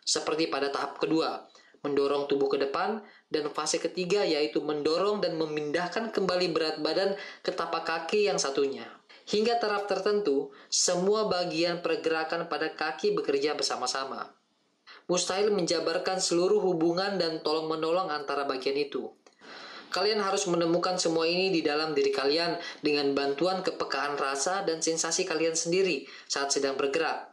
[0.00, 1.44] Seperti pada tahap kedua,
[1.84, 7.52] mendorong tubuh ke depan, dan fase ketiga yaitu mendorong dan memindahkan kembali berat badan ke
[7.52, 8.88] tapak kaki yang satunya.
[9.28, 14.32] Hingga taraf tertentu, semua bagian pergerakan pada kaki bekerja bersama-sama.
[15.06, 19.12] Mustahil menjabarkan seluruh hubungan dan tolong-menolong antara bagian itu.
[19.90, 25.26] Kalian harus menemukan semua ini di dalam diri kalian dengan bantuan kepekaan rasa dan sensasi
[25.26, 27.30] kalian sendiri saat sedang bergerak.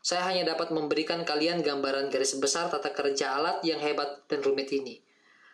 [0.00, 4.72] Saya hanya dapat memberikan kalian gambaran garis besar tata kerja alat yang hebat dan rumit
[4.72, 5.02] ini.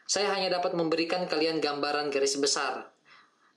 [0.07, 2.87] Saya hanya dapat memberikan kalian gambaran garis besar.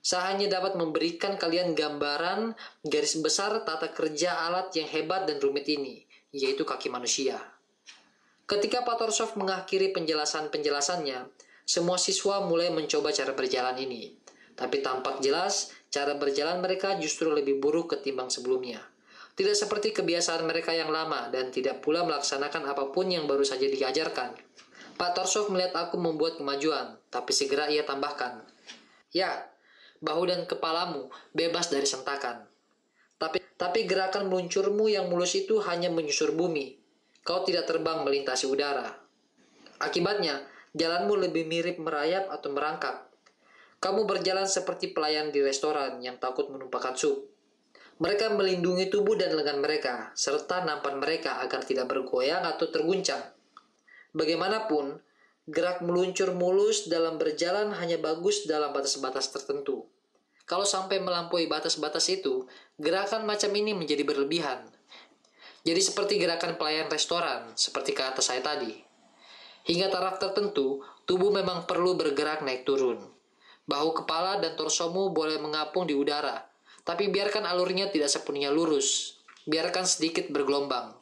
[0.00, 5.68] Saya hanya dapat memberikan kalian gambaran garis besar tata kerja alat yang hebat dan rumit
[5.68, 7.38] ini, yaitu kaki manusia.
[8.50, 11.22] Ketika Pak Torsov mengakhiri penjelasan-penjelasannya,
[11.70, 14.10] semua siswa mulai mencoba cara berjalan ini.
[14.58, 18.82] Tapi tampak jelas, cara berjalan mereka justru lebih buruk ketimbang sebelumnya.
[19.38, 23.70] Tidak seperti kebiasaan mereka yang lama dan tidak pula melaksanakan apa pun yang baru saja
[23.70, 24.34] diajarkan.
[24.98, 28.42] Pak Torsov melihat aku membuat kemajuan, tapi segera ia tambahkan.
[29.14, 29.46] Ya,
[30.02, 32.50] bahu dan kepalamu bebas dari sentakan.
[33.14, 36.82] Tapi, tapi gerakan meluncurmu yang mulus itu hanya menyusur bumi.
[37.22, 38.90] Kau tidak terbang melintasi udara.
[39.80, 40.44] Akibatnya,
[40.76, 43.10] jalanmu lebih mirip merayap atau merangkak.
[43.80, 47.26] Kamu berjalan seperti pelayan di restoran yang takut menumpahkan sup.
[48.00, 53.20] Mereka melindungi tubuh dan lengan mereka, serta nampan mereka agar tidak bergoyang atau terguncang.
[54.16, 55.00] Bagaimanapun,
[55.48, 59.84] gerak meluncur mulus dalam berjalan hanya bagus dalam batas-batas tertentu.
[60.48, 62.48] Kalau sampai melampaui batas-batas itu,
[62.80, 64.66] gerakan macam ini menjadi berlebihan.
[65.60, 68.89] Jadi seperti gerakan pelayan restoran, seperti kata saya tadi.
[69.68, 73.00] Hingga taraf tertentu, tubuh memang perlu bergerak naik turun.
[73.68, 76.42] Bahu kepala dan torsomu boleh mengapung di udara,
[76.82, 79.20] tapi biarkan alurnya tidak sepenuhnya lurus.
[79.44, 80.96] Biarkan sedikit bergelombang.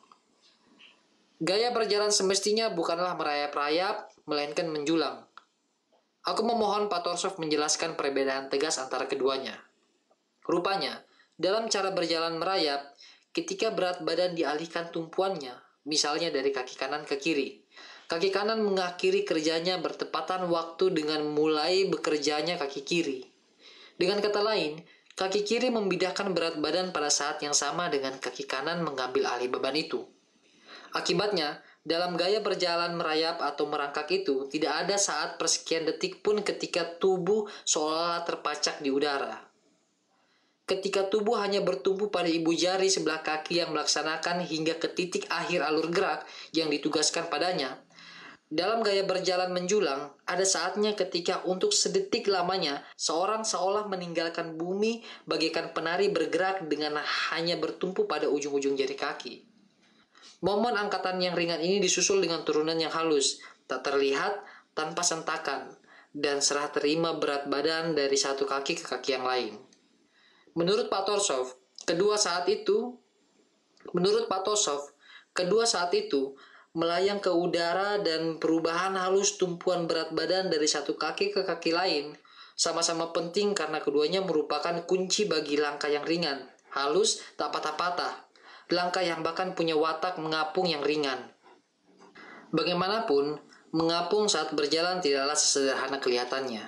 [1.38, 5.22] Gaya berjalan semestinya bukanlah merayap-rayap, melainkan menjulang.
[6.26, 9.54] Aku memohon Pak Torsov menjelaskan perbedaan tegas antara keduanya.
[10.44, 11.06] Rupanya,
[11.38, 12.90] dalam cara berjalan merayap,
[13.30, 15.54] ketika berat badan dialihkan tumpuannya,
[15.86, 17.62] misalnya dari kaki kanan ke kiri,
[18.08, 23.20] Kaki kanan mengakhiri kerjanya bertepatan waktu dengan mulai bekerjanya kaki kiri.
[24.00, 24.80] Dengan kata lain,
[25.12, 29.76] kaki kiri memindahkan berat badan pada saat yang sama dengan kaki kanan mengambil alih beban
[29.76, 30.08] itu.
[30.96, 36.88] Akibatnya, dalam gaya berjalan merayap atau merangkak itu, tidak ada saat persekian detik pun ketika
[36.96, 39.36] tubuh seolah terpacak di udara.
[40.68, 45.64] Ketika tubuh hanya bertumpu pada ibu jari sebelah kaki yang melaksanakan hingga ke titik akhir
[45.64, 47.80] alur gerak yang ditugaskan padanya,
[48.48, 55.76] dalam gaya berjalan menjulang, ada saatnya ketika untuk sedetik lamanya seorang seolah meninggalkan bumi bagaikan
[55.76, 56.96] penari bergerak dengan
[57.28, 59.34] hanya bertumpu pada ujung-ujung jari kaki.
[60.40, 63.36] Momen angkatan yang ringan ini disusul dengan turunan yang halus,
[63.68, 64.40] tak terlihat
[64.72, 65.76] tanpa sentakan,
[66.16, 69.60] dan serah terima berat badan dari satu kaki ke kaki yang lain.
[70.56, 71.52] Menurut Pak Torsov,
[71.84, 72.96] kedua saat itu,
[73.92, 74.88] menurut Pak Torsov,
[75.36, 76.32] kedua saat itu
[76.76, 82.16] melayang ke udara dan perubahan halus tumpuan berat badan dari satu kaki ke kaki lain
[82.58, 86.42] sama-sama penting karena keduanya merupakan kunci bagi langkah yang ringan,
[86.74, 88.26] halus, tak patah-patah.
[88.74, 91.22] Langkah yang bahkan punya watak mengapung yang ringan.
[92.50, 93.38] Bagaimanapun,
[93.70, 96.66] mengapung saat berjalan tidaklah sesederhana kelihatannya.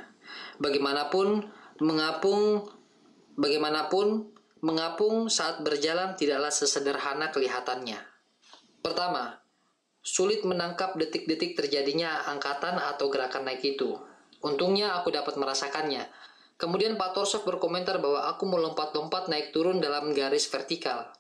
[0.63, 1.51] Bagaimanapun,
[1.83, 2.71] mengapung
[3.35, 7.97] bagaimanapun mengapung saat berjalan tidaklah sesederhana kelihatannya.
[8.85, 9.40] Pertama,
[10.11, 13.95] sulit menangkap detik-detik terjadinya angkatan atau gerakan naik itu.
[14.43, 16.11] Untungnya aku dapat merasakannya.
[16.59, 21.15] Kemudian Pak Torsov berkomentar bahwa aku melompat-lompat naik turun dalam garis vertikal.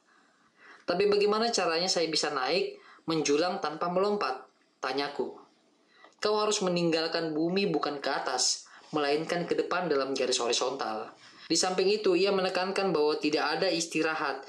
[0.84, 4.42] Tapi bagaimana caranya saya bisa naik, menjulang tanpa melompat?
[4.82, 5.38] Tanyaku.
[6.18, 11.14] Kau harus meninggalkan bumi bukan ke atas, melainkan ke depan dalam garis horizontal.
[11.46, 14.44] Di samping itu, ia menekankan bahwa tidak ada istirahat,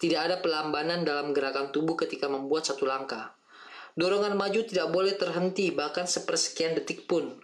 [0.00, 3.33] tidak ada pelambanan dalam gerakan tubuh ketika membuat satu langkah.
[3.94, 7.38] Dorongan maju tidak boleh terhenti bahkan sepersekian detik pun.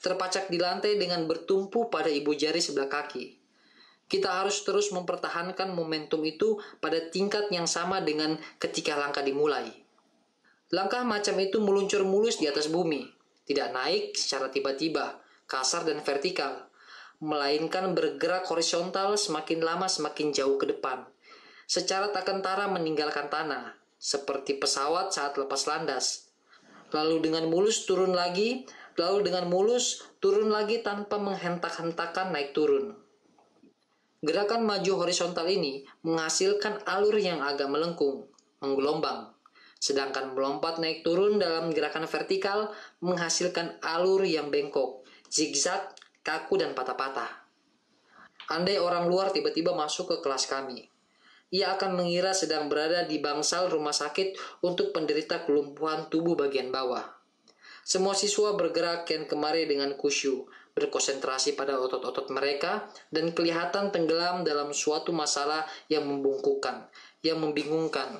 [0.00, 3.36] Terpacak di lantai dengan bertumpu pada ibu jari sebelah kaki.
[4.08, 9.68] Kita harus terus mempertahankan momentum itu pada tingkat yang sama dengan ketika langkah dimulai.
[10.72, 13.06] Langkah macam itu meluncur mulus di atas bumi,
[13.46, 16.66] tidak naik secara tiba-tiba, kasar dan vertikal,
[17.22, 21.06] melainkan bergerak horizontal semakin lama semakin jauh ke depan,
[21.70, 26.30] secara tak kentara meninggalkan tanah, seperti pesawat saat lepas landas.
[26.94, 28.62] Lalu dengan mulus turun lagi
[28.96, 32.96] lalu dengan mulus turun lagi tanpa menghentak-hentakan naik turun.
[34.24, 38.32] Gerakan maju horizontal ini menghasilkan alur yang agak melengkung,
[38.64, 39.36] menggelombang.
[39.76, 42.72] Sedangkan melompat naik turun dalam gerakan vertikal
[43.04, 45.92] menghasilkan alur yang bengkok, zigzag,
[46.24, 47.44] kaku, dan patah-patah.
[48.48, 50.88] Andai orang luar tiba-tiba masuk ke kelas kami,
[51.54, 54.34] ia akan mengira sedang berada di bangsal rumah sakit
[54.66, 57.06] untuk penderita kelumpuhan tubuh bagian bawah.
[57.86, 64.74] Semua siswa bergerak kian kemari dengan kusyuk, berkonsentrasi pada otot-otot mereka, dan kelihatan tenggelam dalam
[64.74, 66.90] suatu masalah yang membungkukkan,
[67.22, 68.18] yang membingungkan.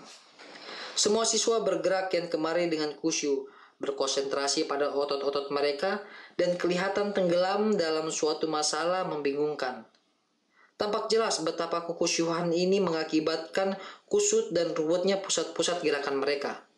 [0.94, 3.50] Semua siswa bergerak kian kemari dengan kusyuk,
[3.82, 6.00] berkonsentrasi pada otot-otot mereka,
[6.38, 9.84] dan kelihatan tenggelam dalam suatu masalah membingungkan.
[10.76, 13.80] Tampak jelas betapa kekusyuhan ini mengakibatkan
[14.12, 16.68] kusut dan ruwetnya pusat-pusat gerakan mereka.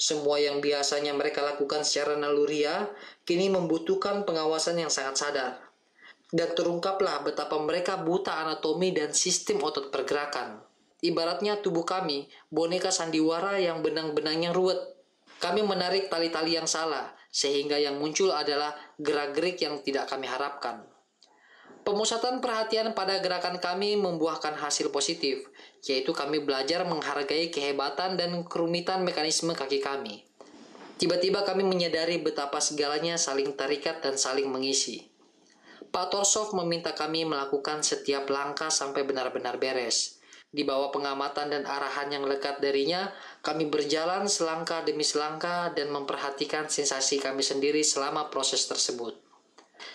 [0.00, 2.88] Semua yang biasanya mereka lakukan secara naluria
[3.28, 5.52] kini membutuhkan pengawasan yang sangat sadar.
[6.32, 10.64] Dan terungkaplah betapa mereka buta anatomi dan sistem otot pergerakan.
[11.04, 14.80] Ibaratnya tubuh kami, boneka sandiwara yang benang-benangnya ruwet.
[15.44, 20.88] Kami menarik tali-tali yang salah, sehingga yang muncul adalah gerak-gerik yang tidak kami harapkan.
[21.82, 25.50] Pemusatan perhatian pada gerakan kami membuahkan hasil positif,
[25.82, 30.22] yaitu kami belajar menghargai kehebatan dan kerumitan mekanisme kaki kami.
[31.02, 35.10] Tiba-tiba kami menyadari betapa segalanya saling terikat dan saling mengisi.
[35.90, 40.22] Pak Torsov meminta kami melakukan setiap langkah sampai benar-benar beres.
[40.54, 43.10] Di bawah pengamatan dan arahan yang lekat darinya,
[43.42, 49.31] kami berjalan selangkah demi selangkah dan memperhatikan sensasi kami sendiri selama proses tersebut.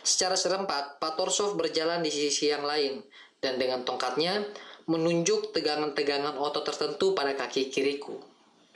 [0.02, 3.04] Secara serempak, Pak Torsov berjalan di sisi yang lain,
[3.44, 4.46] dan dengan tongkatnya
[4.88, 8.16] menunjuk tegangan-tegangan otot tertentu pada kaki kiriku.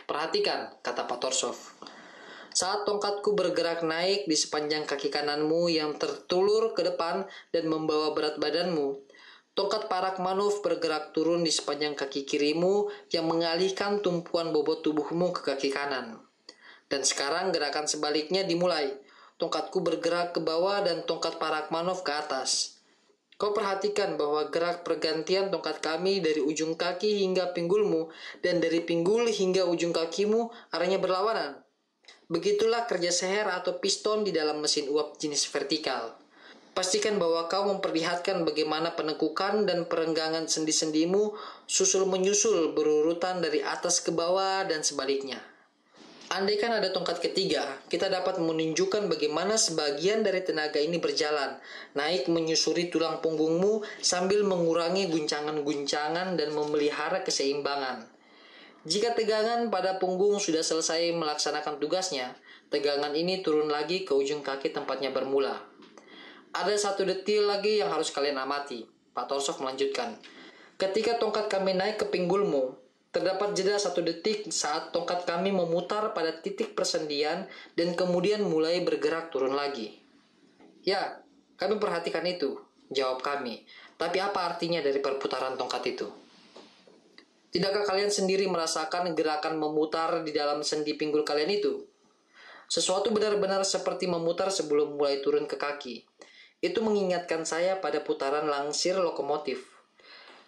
[0.04, 1.56] Perhatikan, kata Pak Torsov.
[2.52, 7.24] Saat tongkatku bergerak naik di sepanjang kaki kananmu yang tertulur ke depan
[7.56, 9.00] dan membawa berat badanmu,
[9.56, 15.48] tongkat parak manuf bergerak turun di sepanjang kaki kirimu yang mengalihkan tumpuan bobot tubuhmu ke
[15.48, 16.20] kaki kanan.
[16.92, 18.92] Dan sekarang gerakan sebaliknya dimulai.
[19.42, 22.78] Tongkatku bergerak ke bawah dan tongkat Parakmanov ke atas.
[23.42, 28.14] Kau perhatikan bahwa gerak pergantian tongkat kami dari ujung kaki hingga pinggulmu
[28.46, 31.58] dan dari pinggul hingga ujung kakimu arahnya berlawanan.
[32.30, 36.22] Begitulah kerja seher atau piston di dalam mesin uap jenis vertikal.
[36.78, 44.14] Pastikan bahwa kau memperlihatkan bagaimana penekukan dan perenggangan sendi-sendimu susul menyusul berurutan dari atas ke
[44.14, 45.42] bawah dan sebaliknya.
[46.32, 51.60] Andaikan ada tongkat ketiga, kita dapat menunjukkan bagaimana sebagian dari tenaga ini berjalan,
[51.92, 58.08] naik menyusuri tulang punggungmu sambil mengurangi guncangan-guncangan dan memelihara keseimbangan.
[58.88, 62.32] Jika tegangan pada punggung sudah selesai melaksanakan tugasnya,
[62.72, 65.60] tegangan ini turun lagi ke ujung kaki tempatnya bermula.
[66.56, 68.88] Ada satu detil lagi yang harus kalian amati.
[69.12, 70.16] Pak Torsov melanjutkan.
[70.80, 72.81] Ketika tongkat kami naik ke pinggulmu,
[73.12, 77.44] Terdapat jeda satu detik saat tongkat kami memutar pada titik persendian
[77.76, 80.00] dan kemudian mulai bergerak turun lagi.
[80.88, 81.20] Ya,
[81.60, 82.56] kami perhatikan itu,
[82.88, 83.68] jawab kami.
[84.00, 86.08] Tapi apa artinya dari perputaran tongkat itu?
[87.52, 91.84] Tidakkah kalian sendiri merasakan gerakan memutar di dalam sendi pinggul kalian itu?
[92.72, 96.08] Sesuatu benar-benar seperti memutar sebelum mulai turun ke kaki.
[96.64, 99.81] Itu mengingatkan saya pada putaran langsir lokomotif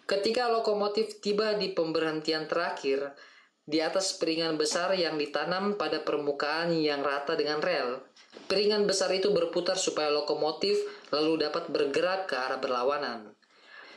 [0.04, 3.16] Ketika lokomotif tiba di pemberhentian terakhir,
[3.64, 8.04] di atas piringan besar yang ditanam pada permukaan yang rata dengan rel,
[8.44, 10.76] piringan besar itu berputar supaya lokomotif
[11.08, 13.32] lalu dapat bergerak ke arah berlawanan.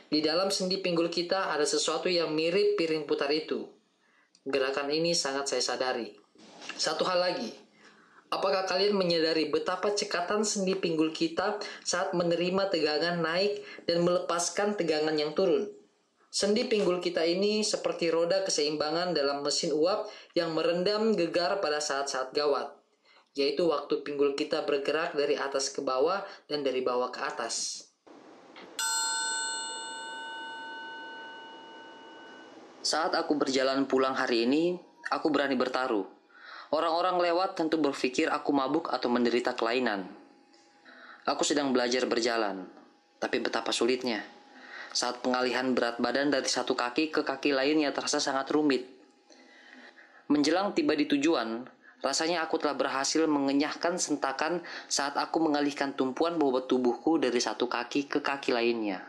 [0.08, 3.68] Di dalam sendi pinggul kita ada sesuatu yang mirip piring putar itu.
[4.48, 6.16] Gerakan ini sangat saya sadari.
[6.80, 7.52] Satu hal lagi,
[8.32, 15.12] apakah kalian menyadari betapa cekatan sendi pinggul kita saat menerima tegangan naik dan melepaskan tegangan
[15.12, 15.77] yang turun?
[16.28, 22.36] Sendi pinggul kita ini seperti roda keseimbangan dalam mesin uap yang merendam gegar pada saat-saat
[22.36, 22.68] gawat,
[23.32, 27.88] yaitu waktu pinggul kita bergerak dari atas ke bawah dan dari bawah ke atas.
[32.84, 34.76] Saat aku berjalan pulang hari ini,
[35.08, 36.04] aku berani bertaruh.
[36.68, 40.04] Orang-orang lewat tentu berpikir aku mabuk atau menderita kelainan.
[41.24, 42.68] Aku sedang belajar berjalan,
[43.16, 44.37] tapi betapa sulitnya
[44.92, 48.88] saat pengalihan berat badan dari satu kaki ke kaki lainnya terasa sangat rumit.
[50.28, 51.64] Menjelang tiba di tujuan,
[52.04, 58.08] rasanya aku telah berhasil mengenyahkan sentakan saat aku mengalihkan tumpuan bobot tubuhku dari satu kaki
[58.08, 59.04] ke kaki lainnya.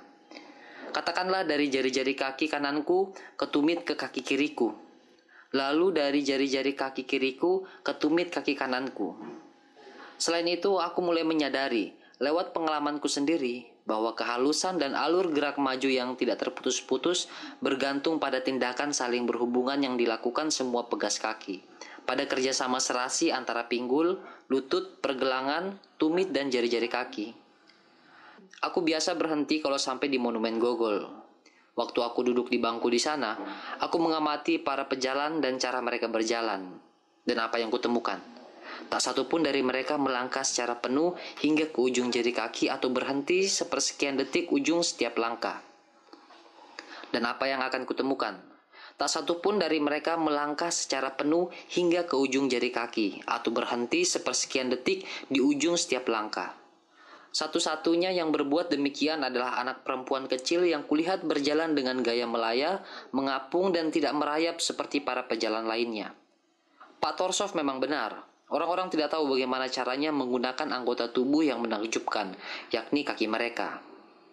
[0.90, 4.74] Katakanlah dari jari-jari kaki kananku ke tumit ke kaki kiriku.
[5.54, 9.14] Lalu dari jari-jari kaki kiriku ke tumit kaki kananku.
[10.18, 16.14] Selain itu, aku mulai menyadari lewat pengalamanku sendiri bahwa kehalusan dan alur gerak maju yang
[16.14, 17.26] tidak terputus-putus
[17.58, 21.66] bergantung pada tindakan saling berhubungan yang dilakukan semua pegas kaki.
[22.06, 27.34] Pada kerjasama serasi antara pinggul, lutut, pergelangan, tumit, dan jari-jari kaki.
[28.62, 31.10] Aku biasa berhenti kalau sampai di Monumen Gogol.
[31.74, 33.34] Waktu aku duduk di bangku di sana,
[33.82, 36.78] aku mengamati para pejalan dan cara mereka berjalan.
[37.26, 38.39] Dan apa yang kutemukan?
[38.88, 43.44] Tak satu pun dari mereka melangkah secara penuh hingga ke ujung jari kaki atau berhenti
[43.52, 45.60] sepersekian detik ujung setiap langkah.
[47.12, 48.40] Dan apa yang akan kutemukan?
[49.00, 54.04] Tak satu pun dari mereka melangkah secara penuh hingga ke ujung jari kaki atau berhenti
[54.04, 56.60] sepersekian detik di ujung setiap langkah.
[57.30, 62.82] Satu-satunya yang berbuat demikian adalah anak perempuan kecil yang kulihat berjalan dengan gaya melaya,
[63.14, 66.12] mengapung dan tidak merayap seperti para pejalan lainnya.
[67.00, 72.34] Pak Torsov memang benar, Orang-orang tidak tahu bagaimana caranya menggunakan anggota tubuh yang menakjubkan,
[72.74, 73.86] yakni kaki mereka.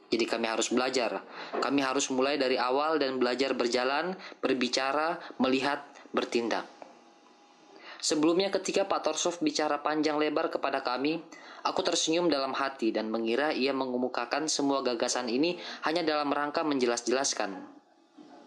[0.09, 1.20] Jadi kami harus belajar.
[1.61, 5.85] Kami harus mulai dari awal dan belajar berjalan, berbicara, melihat,
[6.16, 6.64] bertindak.
[8.00, 11.20] Sebelumnya ketika Pak Torsov bicara panjang lebar kepada kami,
[11.66, 17.75] aku tersenyum dalam hati dan mengira ia mengemukakan semua gagasan ini hanya dalam rangka menjelas-jelaskan.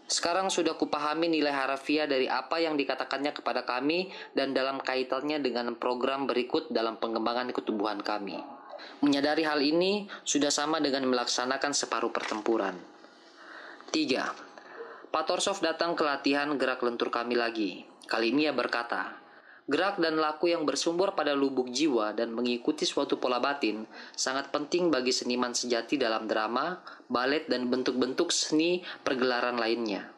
[0.09, 5.77] Sekarang sudah kupahami nilai harafiah dari apa yang dikatakannya kepada kami dan dalam kaitannya dengan
[5.77, 8.41] program berikut dalam pengembangan ketubuhan kami.
[9.05, 12.73] Menyadari hal ini sudah sama dengan melaksanakan separuh pertempuran.
[13.93, 15.13] 3.
[15.13, 17.85] Pak Torsov datang ke latihan gerak lentur kami lagi.
[18.09, 19.13] Kali ini ia berkata,
[19.69, 23.85] Gerak dan laku yang bersumber pada lubuk jiwa dan mengikuti suatu pola batin
[24.17, 30.09] sangat penting bagi seniman sejati dalam drama, balet, dan bentuk-bentuk seni pergelaran lainnya.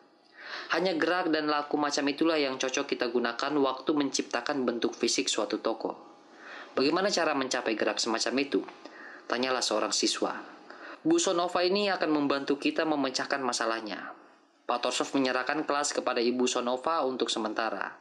[0.71, 5.59] Hanya gerak dan laku macam itulah yang cocok kita gunakan waktu menciptakan bentuk fisik suatu
[5.59, 5.99] toko.
[6.71, 8.63] Bagaimana cara mencapai gerak semacam itu?
[9.27, 10.31] Tanyalah seorang siswa.
[11.03, 14.15] Bu Sonova ini akan membantu kita memecahkan masalahnya.
[14.63, 17.99] Pak Torsov menyerahkan kelas kepada Ibu Sonova untuk sementara.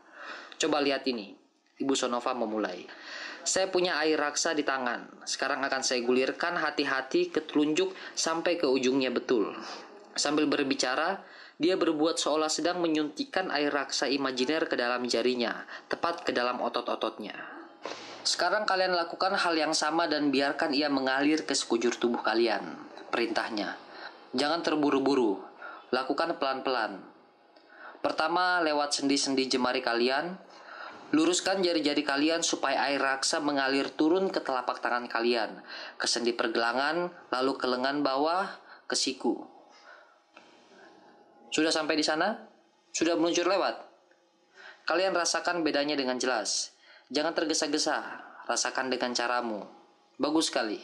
[0.63, 1.40] Coba lihat ini.
[1.81, 2.85] Ibu Sonova memulai.
[3.41, 5.25] Saya punya air raksa di tangan.
[5.25, 9.57] Sekarang akan saya gulirkan hati-hati ke telunjuk sampai ke ujungnya betul.
[10.13, 11.25] Sambil berbicara,
[11.57, 17.37] dia berbuat seolah sedang menyuntikkan air raksa imajiner ke dalam jarinya, tepat ke dalam otot-ototnya.
[18.21, 22.77] Sekarang kalian lakukan hal yang sama dan biarkan ia mengalir ke sekujur tubuh kalian.
[23.09, 23.81] Perintahnya.
[24.37, 25.41] Jangan terburu-buru.
[25.89, 27.01] Lakukan pelan-pelan.
[28.05, 30.37] Pertama, lewat sendi-sendi jemari kalian,
[31.11, 35.59] Luruskan jari-jari kalian supaya air raksa mengalir turun ke telapak tangan kalian,
[35.99, 38.47] ke sendi pergelangan, lalu ke lengan bawah,
[38.87, 39.43] ke siku.
[41.51, 42.47] Sudah sampai di sana?
[42.95, 43.83] Sudah meluncur lewat?
[44.87, 46.71] Kalian rasakan bedanya dengan jelas.
[47.11, 48.07] Jangan tergesa-gesa,
[48.47, 49.67] rasakan dengan caramu.
[50.15, 50.79] Bagus sekali.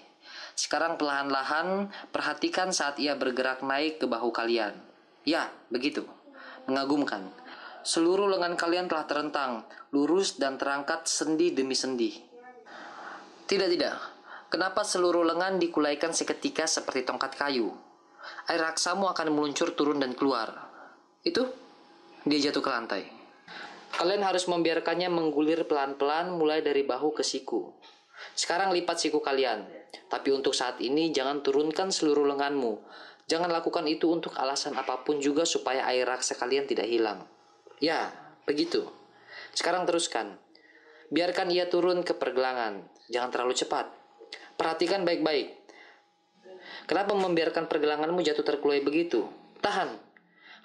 [0.59, 4.75] Sekarang perlahan-lahan perhatikan saat ia bergerak naik ke bahu kalian.
[5.23, 6.03] Ya, begitu.
[6.67, 7.31] Mengagumkan
[7.87, 9.63] seluruh lengan kalian telah terentang,
[9.95, 12.11] lurus dan terangkat sendi demi sendi.
[13.47, 13.95] Tidak, tidak.
[14.51, 17.71] Kenapa seluruh lengan dikulaikan seketika seperti tongkat kayu?
[18.51, 20.67] Air raksamu akan meluncur turun dan keluar.
[21.23, 21.47] Itu,
[22.27, 23.03] dia jatuh ke lantai.
[23.95, 27.71] Kalian harus membiarkannya menggulir pelan-pelan mulai dari bahu ke siku.
[28.35, 29.63] Sekarang lipat siku kalian.
[30.11, 32.83] Tapi untuk saat ini jangan turunkan seluruh lenganmu.
[33.31, 37.27] Jangan lakukan itu untuk alasan apa pun juga supaya air raksa kalian tidak hilang.
[37.83, 38.13] Ya,
[38.49, 38.89] begitu.
[39.53, 40.41] Sekarang teruskan.
[41.13, 42.83] Biarkan ia turun ke pergelangan.
[43.13, 43.87] Jangan terlalu cepat.
[44.57, 45.55] Perhatikan baik-baik.
[46.89, 49.27] Kenapa membiarkan pergelanganmu jatuh terkulai begitu?
[49.63, 49.97] Tahan.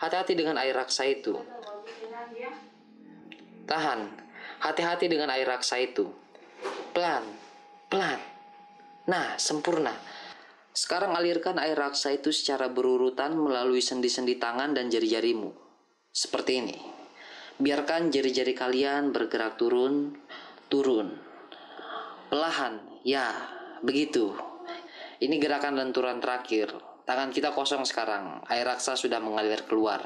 [0.01, 1.37] Hati-hati dengan air raksa itu.
[3.69, 3.99] Tahan.
[4.61, 6.09] Hati-hati dengan air raksa itu.
[6.93, 7.25] Pelan.
[7.89, 8.19] Pelan.
[9.09, 9.93] Nah, sempurna.
[10.71, 15.51] Sekarang alirkan air raksa itu secara berurutan melalui sendi-sendi tangan dan jari-jarimu.
[16.11, 16.90] Seperti ini.
[17.61, 20.17] Biarkan jari-jari kalian bergerak turun,
[20.65, 21.13] turun.
[22.33, 23.29] Pelahan, ya,
[23.85, 24.33] begitu.
[25.21, 26.73] Ini gerakan lenturan terakhir.
[27.05, 28.41] Tangan kita kosong sekarang.
[28.49, 30.01] Air raksa sudah mengalir keluar.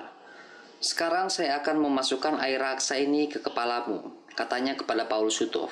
[0.83, 4.03] Sekarang saya akan memasukkan air raksa ini ke kepalamu,
[4.35, 5.71] katanya kepada Paul Sutov.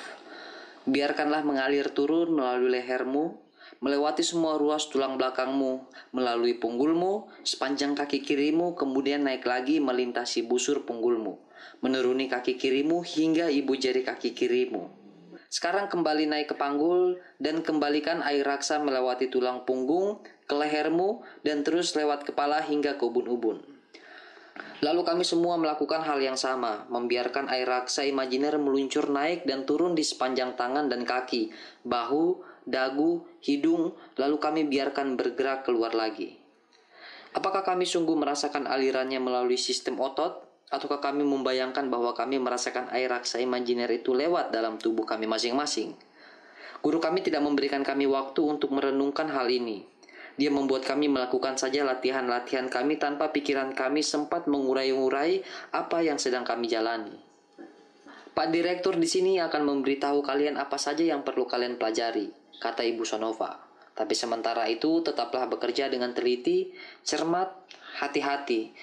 [0.88, 3.36] Biarkanlah mengalir turun melalui lehermu,
[3.84, 5.84] melewati semua ruas tulang belakangmu,
[6.16, 11.43] melalui punggulmu, sepanjang kaki kirimu, kemudian naik lagi melintasi busur punggulmu,
[11.84, 15.04] menuruni kaki kirimu hingga ibu jari kaki kirimu.
[15.54, 20.18] Sekarang kembali naik ke panggul dan kembalikan air raksa melewati tulang punggung,
[20.50, 23.62] ke lehermu, dan terus lewat kepala hingga ke ubun-ubun.
[24.82, 29.94] Lalu kami semua melakukan hal yang sama, membiarkan air raksa imajiner meluncur naik dan turun
[29.96, 31.54] di sepanjang tangan dan kaki,
[31.86, 36.36] bahu, dagu, hidung, lalu kami biarkan bergerak keluar lagi.
[37.34, 40.43] Apakah kami sungguh merasakan alirannya melalui sistem otot,
[40.74, 45.94] ataukah kami membayangkan bahwa kami merasakan air raksa imajiner itu lewat dalam tubuh kami masing-masing?
[46.84, 49.86] Guru kami tidak memberikan kami waktu untuk merenungkan hal ini.
[50.34, 56.42] Dia membuat kami melakukan saja latihan-latihan kami tanpa pikiran kami sempat mengurai-urai apa yang sedang
[56.42, 57.14] kami jalani.
[58.34, 63.06] Pak Direktur di sini akan memberitahu kalian apa saja yang perlu kalian pelajari, kata Ibu
[63.06, 63.62] Sonova.
[63.94, 66.74] Tapi sementara itu tetaplah bekerja dengan teliti,
[67.06, 67.54] cermat,
[68.02, 68.74] hati-hati,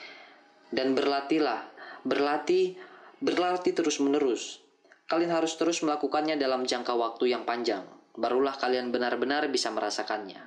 [0.71, 1.67] dan berlatihlah,
[2.01, 2.77] berlatih,
[3.21, 4.61] berlatih terus-menerus.
[5.05, 7.83] Kalian harus terus melakukannya dalam jangka waktu yang panjang.
[8.15, 10.39] Barulah kalian benar-benar bisa merasakannya.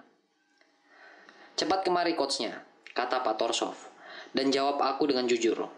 [1.55, 3.79] Cepat kemari coachnya, kata Pak Torsov.
[4.35, 5.71] Dan jawab aku dengan jujur.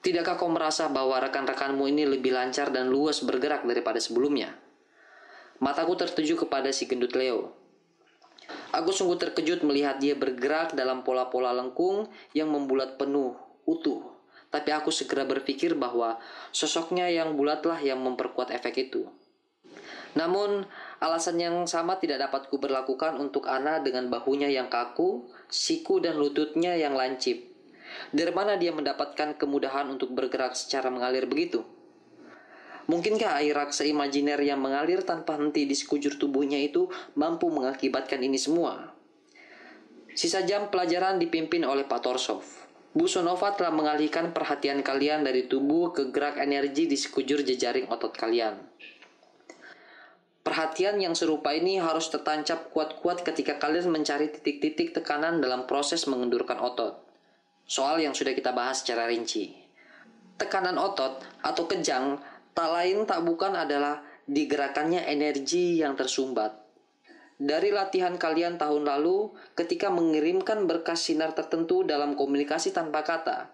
[0.00, 4.56] Tidakkah kau merasa bahwa rekan-rekanmu ini lebih lancar dan luas bergerak daripada sebelumnya?
[5.60, 7.52] Mataku tertuju kepada si gendut Leo.
[8.72, 13.36] Aku sungguh terkejut melihat dia bergerak dalam pola-pola lengkung yang membulat penuh,
[13.68, 14.13] utuh.
[14.54, 16.22] Tapi aku segera berpikir bahwa
[16.54, 19.10] sosoknya yang bulatlah yang memperkuat efek itu.
[20.14, 20.62] Namun,
[21.02, 26.78] alasan yang sama tidak dapat kuberlakukan untuk Ana dengan bahunya yang kaku, siku dan lututnya
[26.78, 27.50] yang lancip.
[28.14, 31.66] Dari mana dia mendapatkan kemudahan untuk bergerak secara mengalir begitu?
[32.86, 36.86] Mungkinkah air raksa imajiner yang mengalir tanpa henti di sekujur tubuhnya itu
[37.18, 38.94] mampu mengakibatkan ini semua?
[40.14, 42.63] Sisa jam pelajaran dipimpin oleh Pak Torsov.
[42.94, 48.14] Bu Sonova telah mengalihkan perhatian kalian dari tubuh ke gerak energi di sekujur jejaring otot
[48.14, 48.54] kalian.
[50.46, 56.62] Perhatian yang serupa ini harus tertancap kuat-kuat ketika kalian mencari titik-titik tekanan dalam proses mengendurkan
[56.62, 57.02] otot.
[57.66, 59.50] Soal yang sudah kita bahas secara rinci.
[60.38, 62.22] Tekanan otot atau kejang
[62.54, 66.63] tak lain tak bukan adalah digerakannya energi yang tersumbat.
[67.34, 73.50] Dari latihan kalian tahun lalu ketika mengirimkan berkas sinar tertentu dalam komunikasi tanpa kata.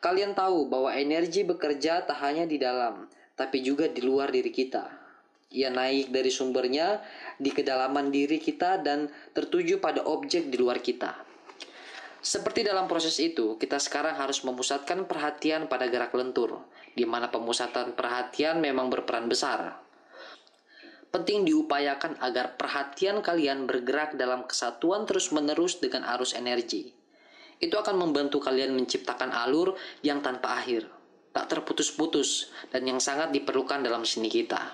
[0.00, 3.06] Kalian tahu bahwa energi bekerja tak hanya di dalam,
[3.38, 5.02] tapi juga di luar diri kita
[5.52, 7.04] ia naik dari sumbernya
[7.36, 11.12] di kedalaman diri kita dan tertuju pada objek di luar kita.
[12.22, 16.64] Seperti dalam proses itu, kita sekarang harus memusatkan perhatian pada gerak lentur,
[16.94, 19.81] di mana pemusatan perhatian memang berperan besar.
[21.12, 26.88] Penting diupayakan agar perhatian kalian bergerak dalam kesatuan terus-menerus dengan arus energi.
[27.60, 30.88] Itu akan membantu kalian menciptakan alur yang tanpa akhir,
[31.36, 34.72] tak terputus-putus, dan yang sangat diperlukan dalam seni kita.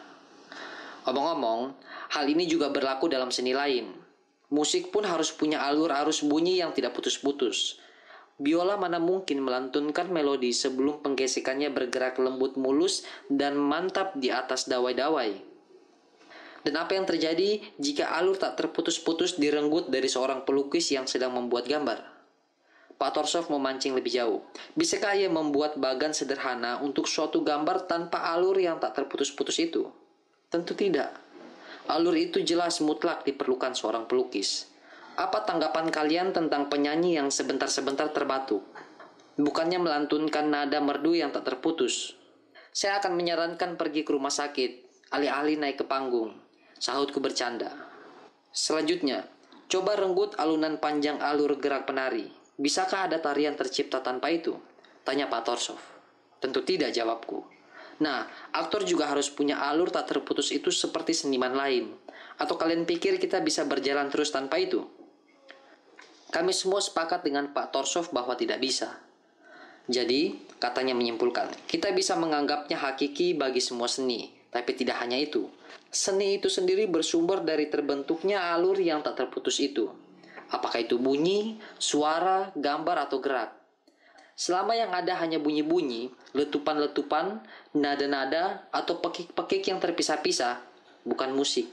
[1.11, 1.75] Omong-omong,
[2.15, 3.91] hal ini juga berlaku dalam seni lain.
[4.55, 7.83] Musik pun harus punya alur arus bunyi yang tidak putus-putus.
[8.39, 15.48] Biola mana mungkin melantunkan melodi sebelum penggesekannya bergerak lembut mulus dan mantap di atas dawai-dawai.
[16.67, 21.71] Dan apa yang terjadi jika alur tak terputus-putus direnggut dari seorang pelukis yang sedang membuat
[21.71, 22.19] gambar?
[22.99, 24.43] Pak Torsov memancing lebih jauh.
[24.75, 29.87] Bisakah ia membuat bagan sederhana untuk suatu gambar tanpa alur yang tak terputus-putus itu?
[30.51, 31.15] Tentu tidak.
[31.87, 34.67] Alur itu jelas mutlak diperlukan seorang pelukis.
[35.15, 38.67] Apa tanggapan kalian tentang penyanyi yang sebentar-sebentar terbatuk?
[39.39, 42.19] Bukannya melantunkan nada merdu yang tak terputus.
[42.75, 44.71] Saya akan menyarankan pergi ke rumah sakit,
[45.15, 46.48] alih-alih naik ke panggung.
[46.79, 47.75] Sahutku bercanda.
[48.55, 49.27] Selanjutnya,
[49.69, 52.33] Coba renggut alunan panjang alur gerak penari.
[52.57, 54.57] Bisakah ada tarian tercipta tanpa itu?
[55.05, 55.77] Tanya Pak Torsov.
[56.41, 57.45] Tentu tidak jawabku.
[58.01, 58.25] Nah,
[58.57, 61.93] aktor juga harus punya alur tak terputus itu seperti seniman lain.
[62.41, 64.89] Atau kalian pikir kita bisa berjalan terus tanpa itu?
[66.33, 68.97] Kami semua sepakat dengan Pak Torsov bahwa tidak bisa.
[69.85, 75.49] Jadi, katanya menyimpulkan, kita bisa menganggapnya hakiki bagi semua seni, tapi tidak hanya itu.
[75.89, 79.89] Seni itu sendiri bersumber dari terbentuknya alur yang tak terputus itu.
[80.49, 83.53] Apakah itu bunyi, suara, gambar, atau gerak.
[84.39, 87.43] Selama yang ada hanya bunyi-bunyi, letupan-letupan,
[87.75, 90.63] nada-nada, atau pekik-pekik yang terpisah-pisah,
[91.03, 91.67] bukan musik.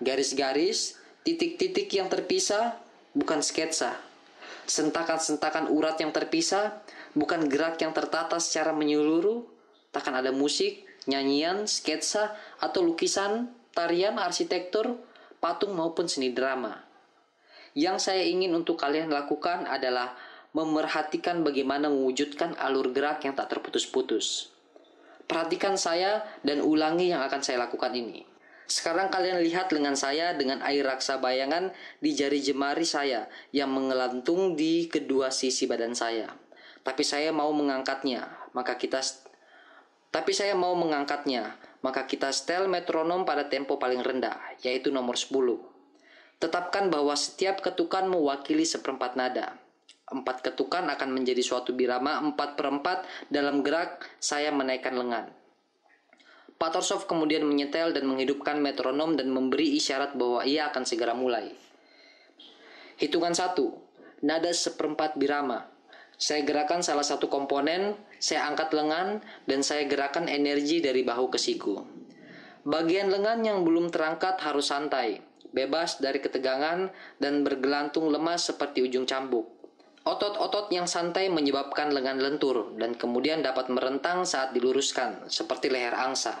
[0.00, 2.80] Garis-garis, titik-titik yang terpisah,
[3.12, 3.92] bukan sketsa.
[4.66, 6.80] Sentakan-sentakan urat yang terpisah,
[7.12, 9.44] bukan gerak yang tertata secara menyeluruh,
[9.92, 14.98] takkan ada musik, nyanyian, sketsa, atau lukisan, tarian, arsitektur,
[15.38, 16.82] patung maupun seni drama.
[17.76, 20.16] Yang saya ingin untuk kalian lakukan adalah
[20.56, 24.48] memerhatikan bagaimana mewujudkan alur gerak yang tak terputus-putus.
[25.28, 28.24] Perhatikan saya dan ulangi yang akan saya lakukan ini.
[28.66, 31.70] Sekarang kalian lihat lengan saya dengan air raksa bayangan
[32.02, 36.34] di jari jemari saya yang mengelantung di kedua sisi badan saya.
[36.82, 39.02] Tapi saya mau mengangkatnya, maka kita
[40.14, 45.30] tapi saya mau mengangkatnya, maka kita setel metronom pada tempo paling rendah, yaitu nomor 10.
[46.36, 49.56] Tetapkan bahwa setiap ketukan mewakili seperempat nada.
[50.06, 55.32] Empat ketukan akan menjadi suatu birama empat per empat dalam gerak saya menaikkan lengan.
[56.56, 61.52] Pak Torsov kemudian menyetel dan menghidupkan metronom dan memberi isyarat bahwa ia akan segera mulai.
[62.96, 63.76] Hitungan satu,
[64.24, 65.68] nada seperempat birama.
[66.16, 71.36] Saya gerakan salah satu komponen, saya angkat lengan, dan saya gerakan energi dari bahu ke
[71.36, 71.84] siku.
[72.64, 75.20] Bagian lengan yang belum terangkat harus santai,
[75.52, 76.88] bebas dari ketegangan,
[77.20, 79.44] dan bergelantung lemas seperti ujung cambuk.
[80.06, 86.38] Otot-otot yang santai menyebabkan lengan lentur dan kemudian dapat merentang saat diluruskan, seperti leher angsa.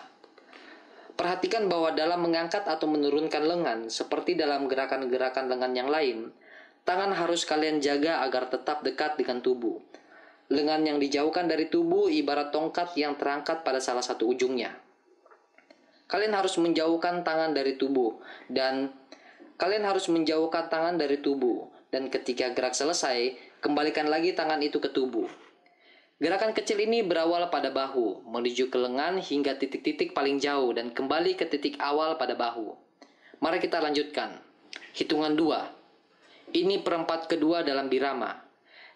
[1.18, 6.30] Perhatikan bahwa dalam mengangkat atau menurunkan lengan, seperti dalam gerakan-gerakan lengan yang lain,
[6.86, 9.82] tangan harus kalian jaga agar tetap dekat dengan tubuh.
[10.46, 14.78] Lengan yang dijauhkan dari tubuh ibarat tongkat yang terangkat pada salah satu ujungnya.
[16.06, 18.94] Kalian harus menjauhkan tangan dari tubuh dan
[19.58, 24.94] kalian harus menjauhkan tangan dari tubuh dan ketika gerak selesai, kembalikan lagi tangan itu ke
[24.94, 25.26] tubuh.
[26.16, 31.36] Gerakan kecil ini berawal pada bahu, menuju ke lengan hingga titik-titik paling jauh dan kembali
[31.36, 32.72] ke titik awal pada bahu.
[33.44, 34.40] Mari kita lanjutkan.
[34.96, 35.75] Hitungan dua.
[36.54, 38.30] Ini perempat kedua dalam birama.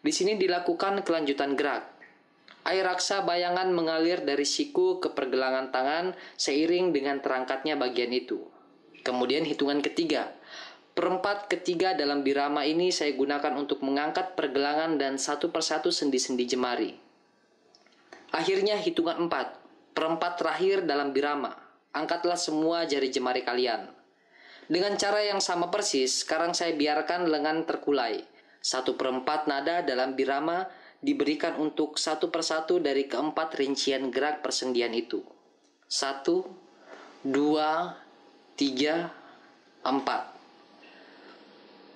[0.00, 1.82] Di sini dilakukan kelanjutan gerak.
[2.62, 8.44] Air raksa bayangan mengalir dari siku ke pergelangan tangan seiring dengan terangkatnya bagian itu.
[9.00, 10.28] Kemudian hitungan ketiga.
[10.92, 16.92] Perempat ketiga dalam birama ini saya gunakan untuk mengangkat pergelangan dan satu persatu sendi-sendi jemari.
[18.30, 19.56] Akhirnya hitungan empat.
[19.96, 21.56] Perempat terakhir dalam birama.
[21.90, 23.99] Angkatlah semua jari jemari kalian.
[24.70, 28.22] Dengan cara yang sama persis, sekarang saya biarkan lengan terkulai.
[28.62, 30.62] Satu perempat nada dalam birama
[31.02, 35.26] diberikan untuk satu persatu dari keempat rincian gerak persendian itu.
[35.90, 36.46] Satu,
[37.26, 37.98] dua,
[38.54, 39.10] tiga,
[39.82, 40.38] empat.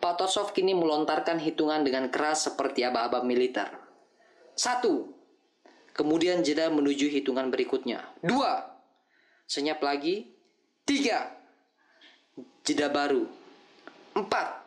[0.02, 3.70] Pak Tosov kini melontarkan hitungan dengan keras seperti aba-aba militer.
[4.58, 5.14] Satu.
[5.94, 8.02] Kemudian jeda menuju hitungan berikutnya.
[8.18, 8.66] Dua.
[9.46, 10.34] Senyap lagi.
[10.82, 11.43] Tiga.
[12.66, 13.30] Jeda baru.
[14.18, 14.66] Empat.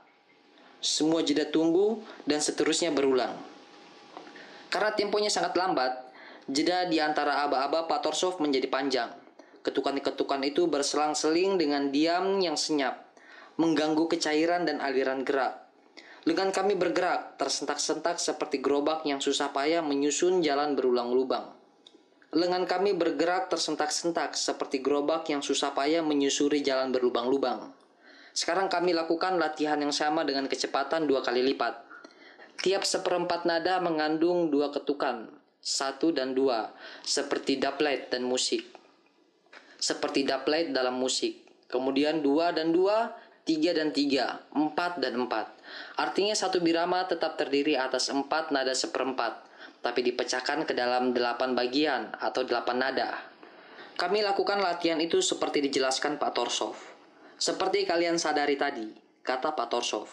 [0.79, 3.35] Semua jeda tunggu dan seterusnya berulang.
[4.71, 6.07] Karena temponya sangat lambat,
[6.47, 9.11] jeda di antara aba-aba Pak Torsov menjadi panjang.
[9.67, 13.03] Ketukan-ketukan itu berselang-seling dengan diam yang senyap
[13.57, 15.67] mengganggu kecairan dan aliran gerak.
[16.23, 21.56] Lengan kami bergerak, tersentak-sentak seperti gerobak yang susah payah menyusun jalan berulang lubang.
[22.35, 27.71] Lengan kami bergerak tersentak-sentak seperti gerobak yang susah payah menyusuri jalan berlubang-lubang.
[28.35, 31.87] Sekarang kami lakukan latihan yang sama dengan kecepatan dua kali lipat.
[32.59, 35.31] Tiap seperempat nada mengandung dua ketukan,
[35.63, 36.75] satu dan dua,
[37.07, 38.75] seperti dubplate dan musik.
[39.79, 41.47] Seperti dubplate dalam musik.
[41.71, 43.15] Kemudian dua dan dua,
[43.47, 45.47] tiga dan tiga, empat dan empat.
[45.95, 49.46] Artinya satu birama tetap terdiri atas empat nada seperempat,
[49.87, 53.15] tapi dipecahkan ke dalam delapan bagian atau delapan nada.
[53.95, 56.75] Kami lakukan latihan itu seperti dijelaskan Pak Torsov.
[57.39, 58.91] Seperti kalian sadari tadi,
[59.23, 60.11] kata Pak Torsov.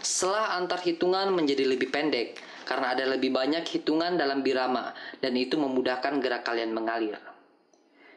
[0.00, 5.60] Setelah antar hitungan menjadi lebih pendek, karena ada lebih banyak hitungan dalam birama, dan itu
[5.60, 7.20] memudahkan gerak kalian mengalir.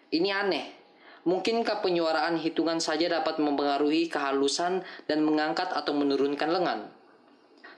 [0.09, 0.79] Ini aneh,
[1.27, 6.79] Mungkinkah penyuaraan hitungan saja dapat mempengaruhi kehalusan dan mengangkat atau menurunkan lengan?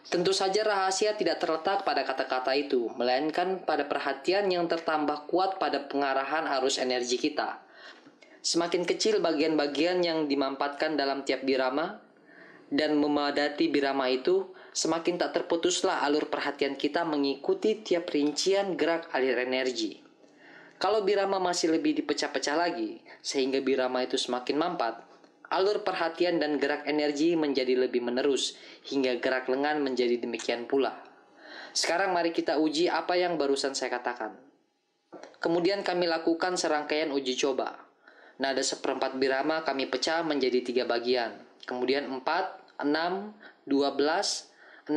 [0.10, 5.86] Tentu saja rahasia tidak terletak pada kata-kata itu, melainkan pada perhatian yang tertambah kuat pada
[5.86, 7.62] pengarahan arus energi kita.
[8.42, 12.02] Semakin kecil bagian-bagian yang dimampatkan dalam tiap birama
[12.74, 19.38] dan memadati birama itu, semakin tak terputuslah alur perhatian kita mengikuti tiap rincian gerak alir
[19.38, 20.02] energi.
[20.82, 25.11] Kalau birama masih lebih dipecah-pecah lagi, sehingga birama itu semakin mampat,
[25.52, 28.56] alur perhatian dan gerak energi menjadi lebih menerus,
[28.88, 30.96] hingga gerak lengan menjadi demikian pula.
[31.76, 34.34] Sekarang mari kita uji apa yang barusan saya katakan.
[35.44, 37.76] Kemudian kami lakukan serangkaian uji coba.
[38.40, 41.36] Nada seperempat birama kami pecah menjadi tiga bagian.
[41.68, 42.24] Kemudian 4,
[42.80, 42.88] 6,
[43.68, 44.90] 12, 16,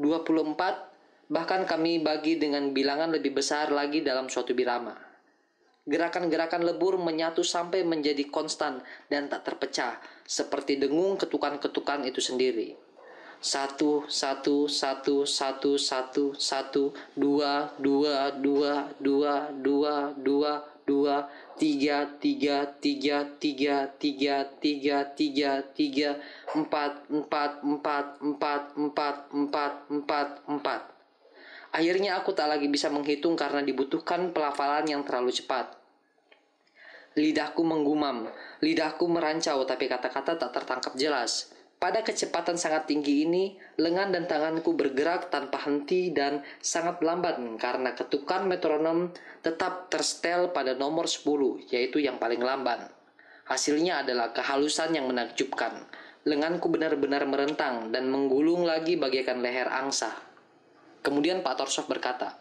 [0.00, 0.92] 24,
[1.32, 4.92] Bahkan kami bagi dengan bilangan lebih besar lagi dalam suatu birama.
[5.82, 8.78] Gerakan-gerakan lebur menyatu sampai menjadi konstan
[9.10, 12.78] dan tak terpecah, seperti dengung ketukan-ketukan itu sendiri.
[13.42, 20.52] Satu, satu, satu, satu, satu, satu, dua, dua, dua, dua, dua, dua,
[20.86, 21.16] dua,
[21.58, 26.10] tiga, tiga, tiga, tiga, tiga, tiga, tiga, tiga,
[26.54, 30.91] empat, empat, empat, empat, empat, empat, empat, empat.
[31.72, 35.72] Akhirnya aku tak lagi bisa menghitung karena dibutuhkan pelafalan yang terlalu cepat.
[37.16, 38.28] Lidahku menggumam,
[38.60, 41.52] lidahku merancau tapi kata-kata tak tertangkap jelas.
[41.82, 47.90] Pada kecepatan sangat tinggi ini, lengan dan tanganku bergerak tanpa henti dan sangat lambat karena
[47.98, 49.10] ketukan metronom
[49.42, 51.26] tetap terstel pada nomor 10,
[51.74, 52.86] yaitu yang paling lamban.
[53.50, 55.74] Hasilnya adalah kehalusan yang menakjubkan.
[56.22, 60.31] Lenganku benar-benar merentang dan menggulung lagi bagaikan leher angsa.
[61.02, 62.38] Kemudian Pak Torsov berkata,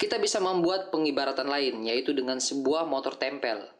[0.00, 3.70] kita bisa membuat pengibaratan lain, yaitu dengan sebuah motor tempel.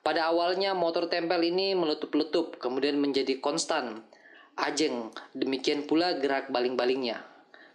[0.00, 4.00] Pada awalnya motor tempel ini meletup-letup, kemudian menjadi konstan,
[4.56, 7.20] ajeng, demikian pula gerak baling-balingnya.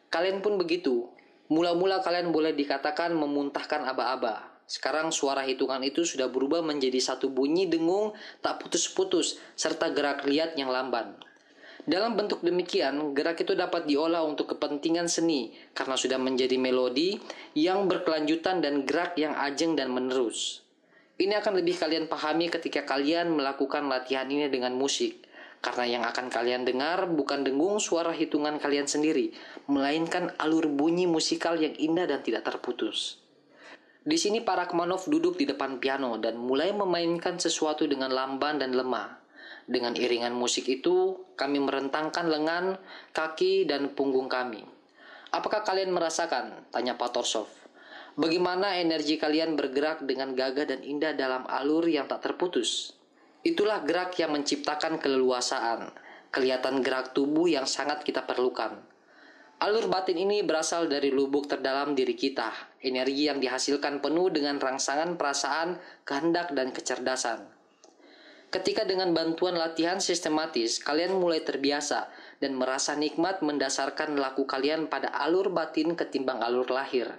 [0.09, 1.11] Kalian pun begitu.
[1.51, 4.49] Mula-mula kalian boleh dikatakan memuntahkan aba-aba.
[4.63, 10.55] Sekarang suara hitungan itu sudah berubah menjadi satu bunyi dengung tak putus-putus serta gerak liat
[10.55, 11.19] yang lamban.
[11.83, 17.19] Dalam bentuk demikian, gerak itu dapat diolah untuk kepentingan seni karena sudah menjadi melodi
[17.59, 20.63] yang berkelanjutan dan gerak yang ajeng dan menerus.
[21.19, 25.27] Ini akan lebih kalian pahami ketika kalian melakukan latihan ini dengan musik.
[25.63, 29.31] Karena yang akan kalian dengar bukan dengung suara hitungan kalian sendiri,
[29.71, 33.23] melainkan alur bunyi musikal yang indah dan tidak terputus.
[34.03, 38.75] Di sini para Kmanov duduk di depan piano dan mulai memainkan sesuatu dengan lamban dan
[38.75, 39.22] lemah.
[39.63, 42.75] Dengan iringan musik itu, kami merentangkan lengan,
[43.15, 44.63] kaki, dan punggung kami.
[45.31, 46.67] Apakah kalian merasakan?
[46.69, 47.47] Tanya Pak Torsov.
[48.13, 52.93] Bagaimana energi kalian bergerak dengan gagah dan indah dalam alur yang tak terputus?
[53.41, 55.89] Itulah gerak yang menciptakan keleluasaan,
[56.29, 58.77] kelihatan gerak tubuh yang sangat kita perlukan.
[59.63, 62.51] Alur batin ini berasal dari lubuk terdalam diri kita,
[62.83, 67.52] energi yang dihasilkan penuh dengan rangsangan perasaan, kehendak, dan kecerdasan.
[68.53, 72.05] Ketika dengan bantuan latihan sistematis, kalian mulai terbiasa
[72.37, 77.09] dan merasa nikmat mendasarkan laku kalian pada alur batin ketimbang alur lahir.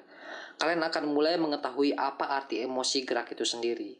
[0.62, 3.98] Kalian akan mulai mengetahui apa arti emosi gerak itu sendiri.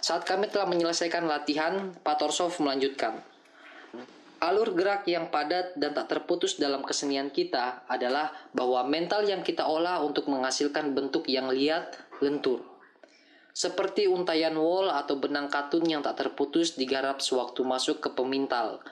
[0.00, 3.20] Saat kami telah menyelesaikan latihan, Pak Torsov melanjutkan.
[4.40, 9.68] Alur gerak yang padat dan tak terputus dalam kesenian kita adalah bahwa mental yang kita
[9.68, 11.92] olah untuk menghasilkan bentuk yang liat,
[12.24, 12.73] lentur
[13.54, 18.82] seperti untayan wol atau benang katun yang tak terputus digarap sewaktu masuk ke pemintal.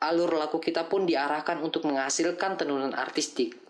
[0.00, 3.60] Alur laku kita pun diarahkan untuk menghasilkan tenunan artistik.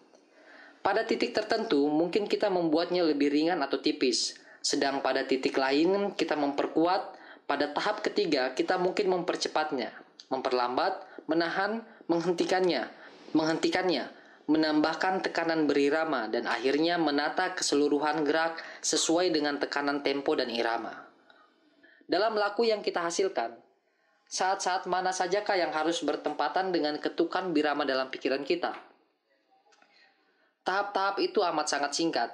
[0.79, 6.39] Pada titik tertentu, mungkin kita membuatnya lebih ringan atau tipis, sedang pada titik lain kita
[6.39, 7.19] memperkuat.
[7.49, 9.91] Pada tahap ketiga, kita mungkin mempercepatnya,
[10.29, 12.87] memperlambat, menahan, menghentikannya,
[13.33, 14.07] menghentikannya,
[14.49, 21.05] menambahkan tekanan berirama dan akhirnya menata keseluruhan gerak sesuai dengan tekanan tempo dan irama.
[22.09, 23.53] Dalam laku yang kita hasilkan,
[24.25, 28.73] saat-saat mana sajakah yang harus bertempatan dengan ketukan birama dalam pikiran kita?
[30.65, 32.33] Tahap-tahap itu amat sangat singkat,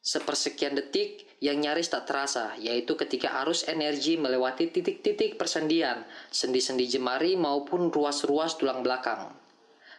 [0.00, 7.36] sepersekian detik yang nyaris tak terasa, yaitu ketika arus energi melewati titik-titik persendian, sendi-sendi jemari
[7.36, 9.41] maupun ruas-ruas tulang belakang.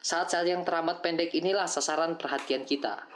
[0.03, 3.07] Saat-saat yang teramat pendek inilah sasaran perhatian kita.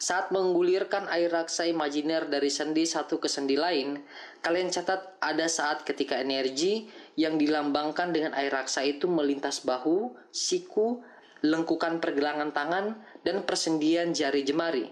[0.00, 4.00] Saat menggulirkan air raksa imajiner dari sendi satu ke sendi lain,
[4.40, 6.88] kalian catat ada saat ketika energi
[7.18, 11.04] yang dilambangkan dengan air raksa itu melintas bahu, siku,
[11.44, 14.88] lengkukan pergelangan tangan, dan persendian jari jemari.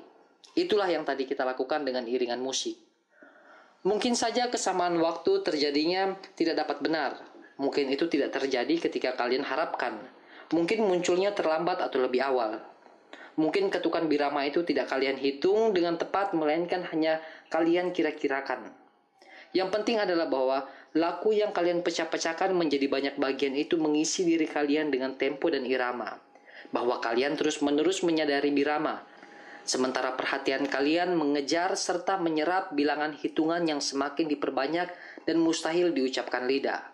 [0.53, 2.77] Itulah yang tadi kita lakukan dengan iringan musik.
[3.87, 7.17] Mungkin saja kesamaan waktu terjadinya tidak dapat benar.
[7.57, 9.97] Mungkin itu tidak terjadi ketika kalian harapkan.
[10.55, 12.63] Mungkin munculnya terlambat atau lebih awal.
[13.37, 17.21] Mungkin ketukan birama itu tidak kalian hitung dengan tepat, melainkan hanya
[17.53, 18.73] kalian kira-kirakan.
[19.53, 20.59] Yang penting adalah bahwa
[20.97, 26.17] laku yang kalian pecah-pecahkan menjadi banyak bagian itu mengisi diri kalian dengan tempo dan irama.
[26.73, 29.05] Bahwa kalian terus-menerus menyadari birama,
[29.67, 34.95] Sementara perhatian kalian mengejar serta menyerap bilangan hitungan yang semakin diperbanyak
[35.27, 36.87] dan mustahil diucapkan lidah.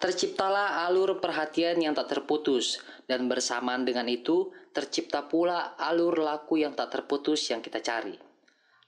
[0.00, 6.72] Terciptalah alur perhatian yang tak terputus, dan bersamaan dengan itu tercipta pula alur laku yang
[6.72, 8.16] tak terputus yang kita cari.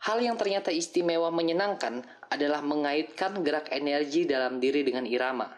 [0.09, 2.01] Hal yang ternyata istimewa menyenangkan
[2.33, 5.53] adalah mengaitkan gerak energi dalam diri dengan irama.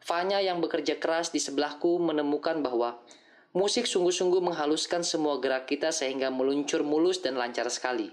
[0.00, 3.04] Fanya yang bekerja keras di sebelahku menemukan bahwa
[3.54, 8.10] Musik sungguh-sungguh menghaluskan semua gerak kita sehingga meluncur mulus dan lancar sekali.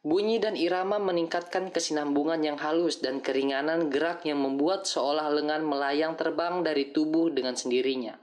[0.00, 6.16] Bunyi dan irama meningkatkan kesinambungan yang halus dan keringanan gerak yang membuat seolah lengan melayang
[6.16, 8.16] terbang dari tubuh dengan sendirinya.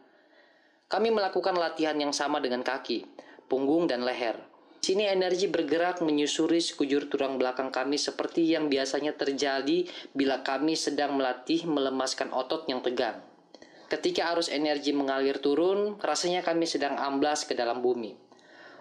[0.89, 3.05] Kami melakukan latihan yang sama dengan kaki,
[3.45, 4.41] punggung, dan leher.
[4.81, 9.85] Sini energi bergerak menyusuri sekujur tulang belakang kami seperti yang biasanya terjadi
[10.17, 13.21] bila kami sedang melatih melemaskan otot yang tegang.
[13.85, 18.26] Ketika arus energi mengalir turun, rasanya kami sedang amblas ke dalam bumi.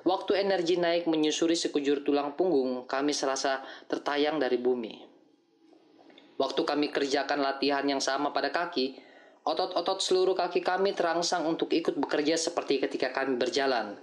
[0.06, 5.02] Waktu energi naik menyusuri sekujur tulang punggung, kami serasa tertayang dari bumi.
[6.38, 8.94] Waktu kami kerjakan latihan yang sama pada kaki,
[9.42, 13.98] otot-otot seluruh kaki kami terangsang untuk ikut bekerja seperti ketika kami berjalan.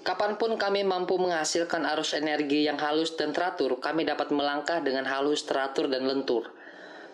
[0.00, 5.04] Kapan pun kami mampu menghasilkan arus energi yang halus dan teratur, kami dapat melangkah dengan
[5.04, 6.48] halus, teratur, dan lentur.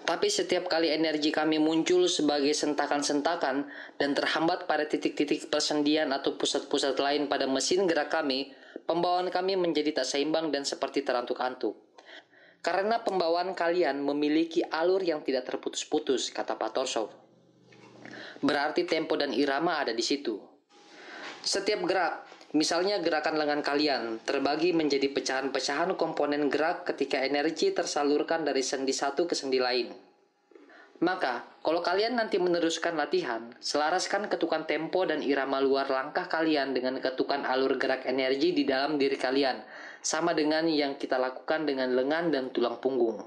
[0.09, 3.69] Tapi setiap kali energi kami muncul sebagai sentakan-sentakan
[4.01, 8.49] dan terhambat pada titik-titik persendian atau pusat-pusat lain pada mesin gerak kami,
[8.89, 11.77] pembawaan kami menjadi tak seimbang dan seperti terantuk-antuk.
[12.65, 17.13] Karena pembawaan kalian memiliki alur yang tidak terputus-putus, kata Pak Torsov.
[18.41, 20.41] Berarti tempo dan irama ada di situ.
[21.45, 22.25] Setiap gerak,
[22.57, 29.29] misalnya gerakan lengan kalian, terbagi menjadi pecahan-pecahan komponen gerak ketika energi tersalurkan dari sendi satu
[29.29, 29.93] ke sendi lain.
[30.99, 36.99] Maka, kalau kalian nanti meneruskan latihan, selaraskan ketukan tempo dan irama luar langkah kalian dengan
[36.99, 39.63] ketukan alur gerak energi di dalam diri kalian,
[40.03, 43.23] sama dengan yang kita lakukan dengan lengan dan tulang punggung.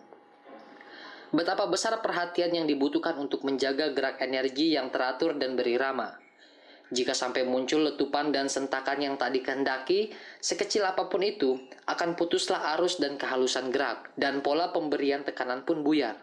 [1.32, 6.21] Betapa besar perhatian yang dibutuhkan untuk menjaga gerak energi yang teratur dan berirama.
[6.92, 10.12] Jika sampai muncul letupan dan sentakan yang tak dikehendaki,
[10.44, 11.56] sekecil apa pun itu,
[11.88, 16.20] akan putuslah arus dan kehalusan gerak, dan pola pemberian tekanan pun buyar.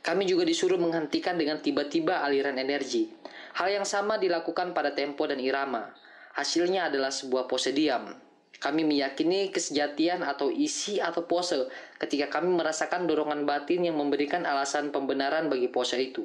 [0.00, 3.12] Kami juga disuruh menghentikan dengan tiba-tiba aliran energi.
[3.54, 5.92] Hal yang sama dilakukan pada tempo dan irama.
[6.34, 8.16] Hasilnya adalah sebuah pose diam.
[8.58, 11.68] Kami meyakini kesejatian atau isi atau pose
[12.00, 16.24] ketika kami merasakan dorongan batin yang memberikan alasan pembenaran bagi pose itu.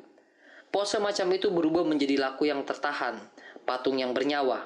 [0.67, 3.17] Pose macam itu berubah menjadi laku yang tertahan,
[3.67, 4.63] patung yang bernyawa.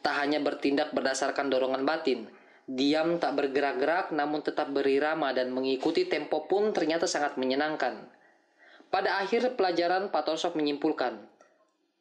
[0.00, 2.26] Tak hanya bertindak berdasarkan dorongan batin,
[2.66, 8.02] diam tak bergerak-gerak namun tetap berirama dan mengikuti tempo pun ternyata sangat menyenangkan.
[8.88, 11.22] Pada akhir pelajaran, Pak Torsok menyimpulkan,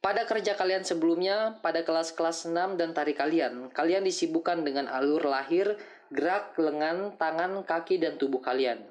[0.01, 5.77] pada kerja kalian sebelumnya, pada kelas-kelas 6 dan tari kalian, kalian disibukkan dengan alur lahir,
[6.09, 8.81] gerak, lengan, tangan, kaki, dan tubuh kalian.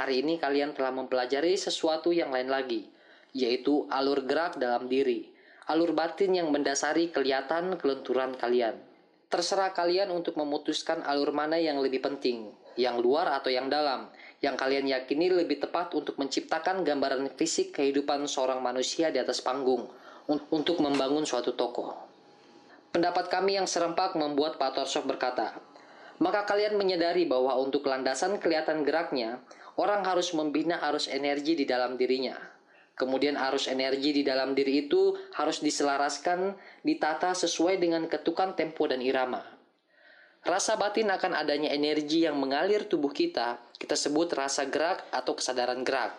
[0.00, 2.88] Hari ini kalian telah mempelajari sesuatu yang lain lagi,
[3.36, 5.35] yaitu alur gerak dalam diri
[5.66, 8.78] alur batin yang mendasari kelihatan kelenturan kalian.
[9.26, 14.06] Terserah kalian untuk memutuskan alur mana yang lebih penting, yang luar atau yang dalam,
[14.38, 19.90] yang kalian yakini lebih tepat untuk menciptakan gambaran fisik kehidupan seorang manusia di atas panggung,
[20.30, 21.98] untuk membangun suatu tokoh.
[22.94, 25.58] Pendapat kami yang serempak membuat Pak Torsok berkata,
[26.22, 29.42] maka kalian menyadari bahwa untuk landasan kelihatan geraknya,
[29.76, 32.38] orang harus membina arus energi di dalam dirinya,
[32.96, 39.04] Kemudian arus energi di dalam diri itu harus diselaraskan, ditata sesuai dengan ketukan tempo dan
[39.04, 39.44] irama.
[40.40, 45.84] Rasa batin akan adanya energi yang mengalir tubuh kita, kita sebut rasa gerak atau kesadaran
[45.84, 46.16] gerak.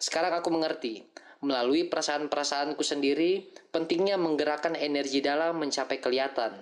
[0.00, 1.04] Sekarang aku mengerti,
[1.44, 6.56] melalui perasaan-perasaanku sendiri, pentingnya menggerakkan energi dalam mencapai kelihatan.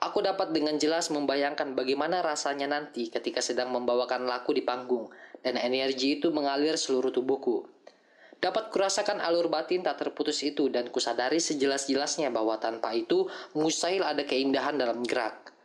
[0.00, 5.12] Aku dapat dengan jelas membayangkan bagaimana rasanya nanti ketika sedang membawakan laku di panggung,
[5.44, 7.75] dan energi itu mengalir seluruh tubuhku.
[8.36, 13.24] Dapat kurasakan alur batin tak terputus itu dan kusadari sejelas-jelasnya bahwa tanpa itu
[13.56, 15.56] mustahil ada keindahan dalam gerak.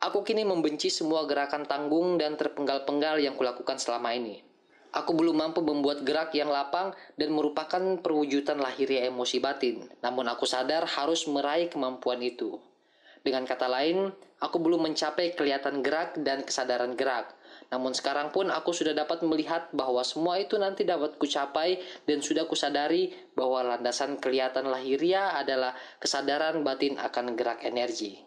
[0.00, 4.40] Aku kini membenci semua gerakan tanggung dan terpenggal-penggal yang kulakukan selama ini.
[4.96, 10.48] Aku belum mampu membuat gerak yang lapang dan merupakan perwujudan lahirnya emosi batin, namun aku
[10.48, 12.56] sadar harus meraih kemampuan itu.
[13.20, 14.08] Dengan kata lain,
[14.40, 17.35] aku belum mencapai kelihatan gerak dan kesadaran gerak,
[17.72, 22.46] Namun sekarang pun aku sudah dapat melihat bahwa semua itu nanti dapat kucapai dan sudah
[22.46, 28.22] kusadari bahwa landasan kelihatan lahiria adalah kesadaran batin akan gerak energi.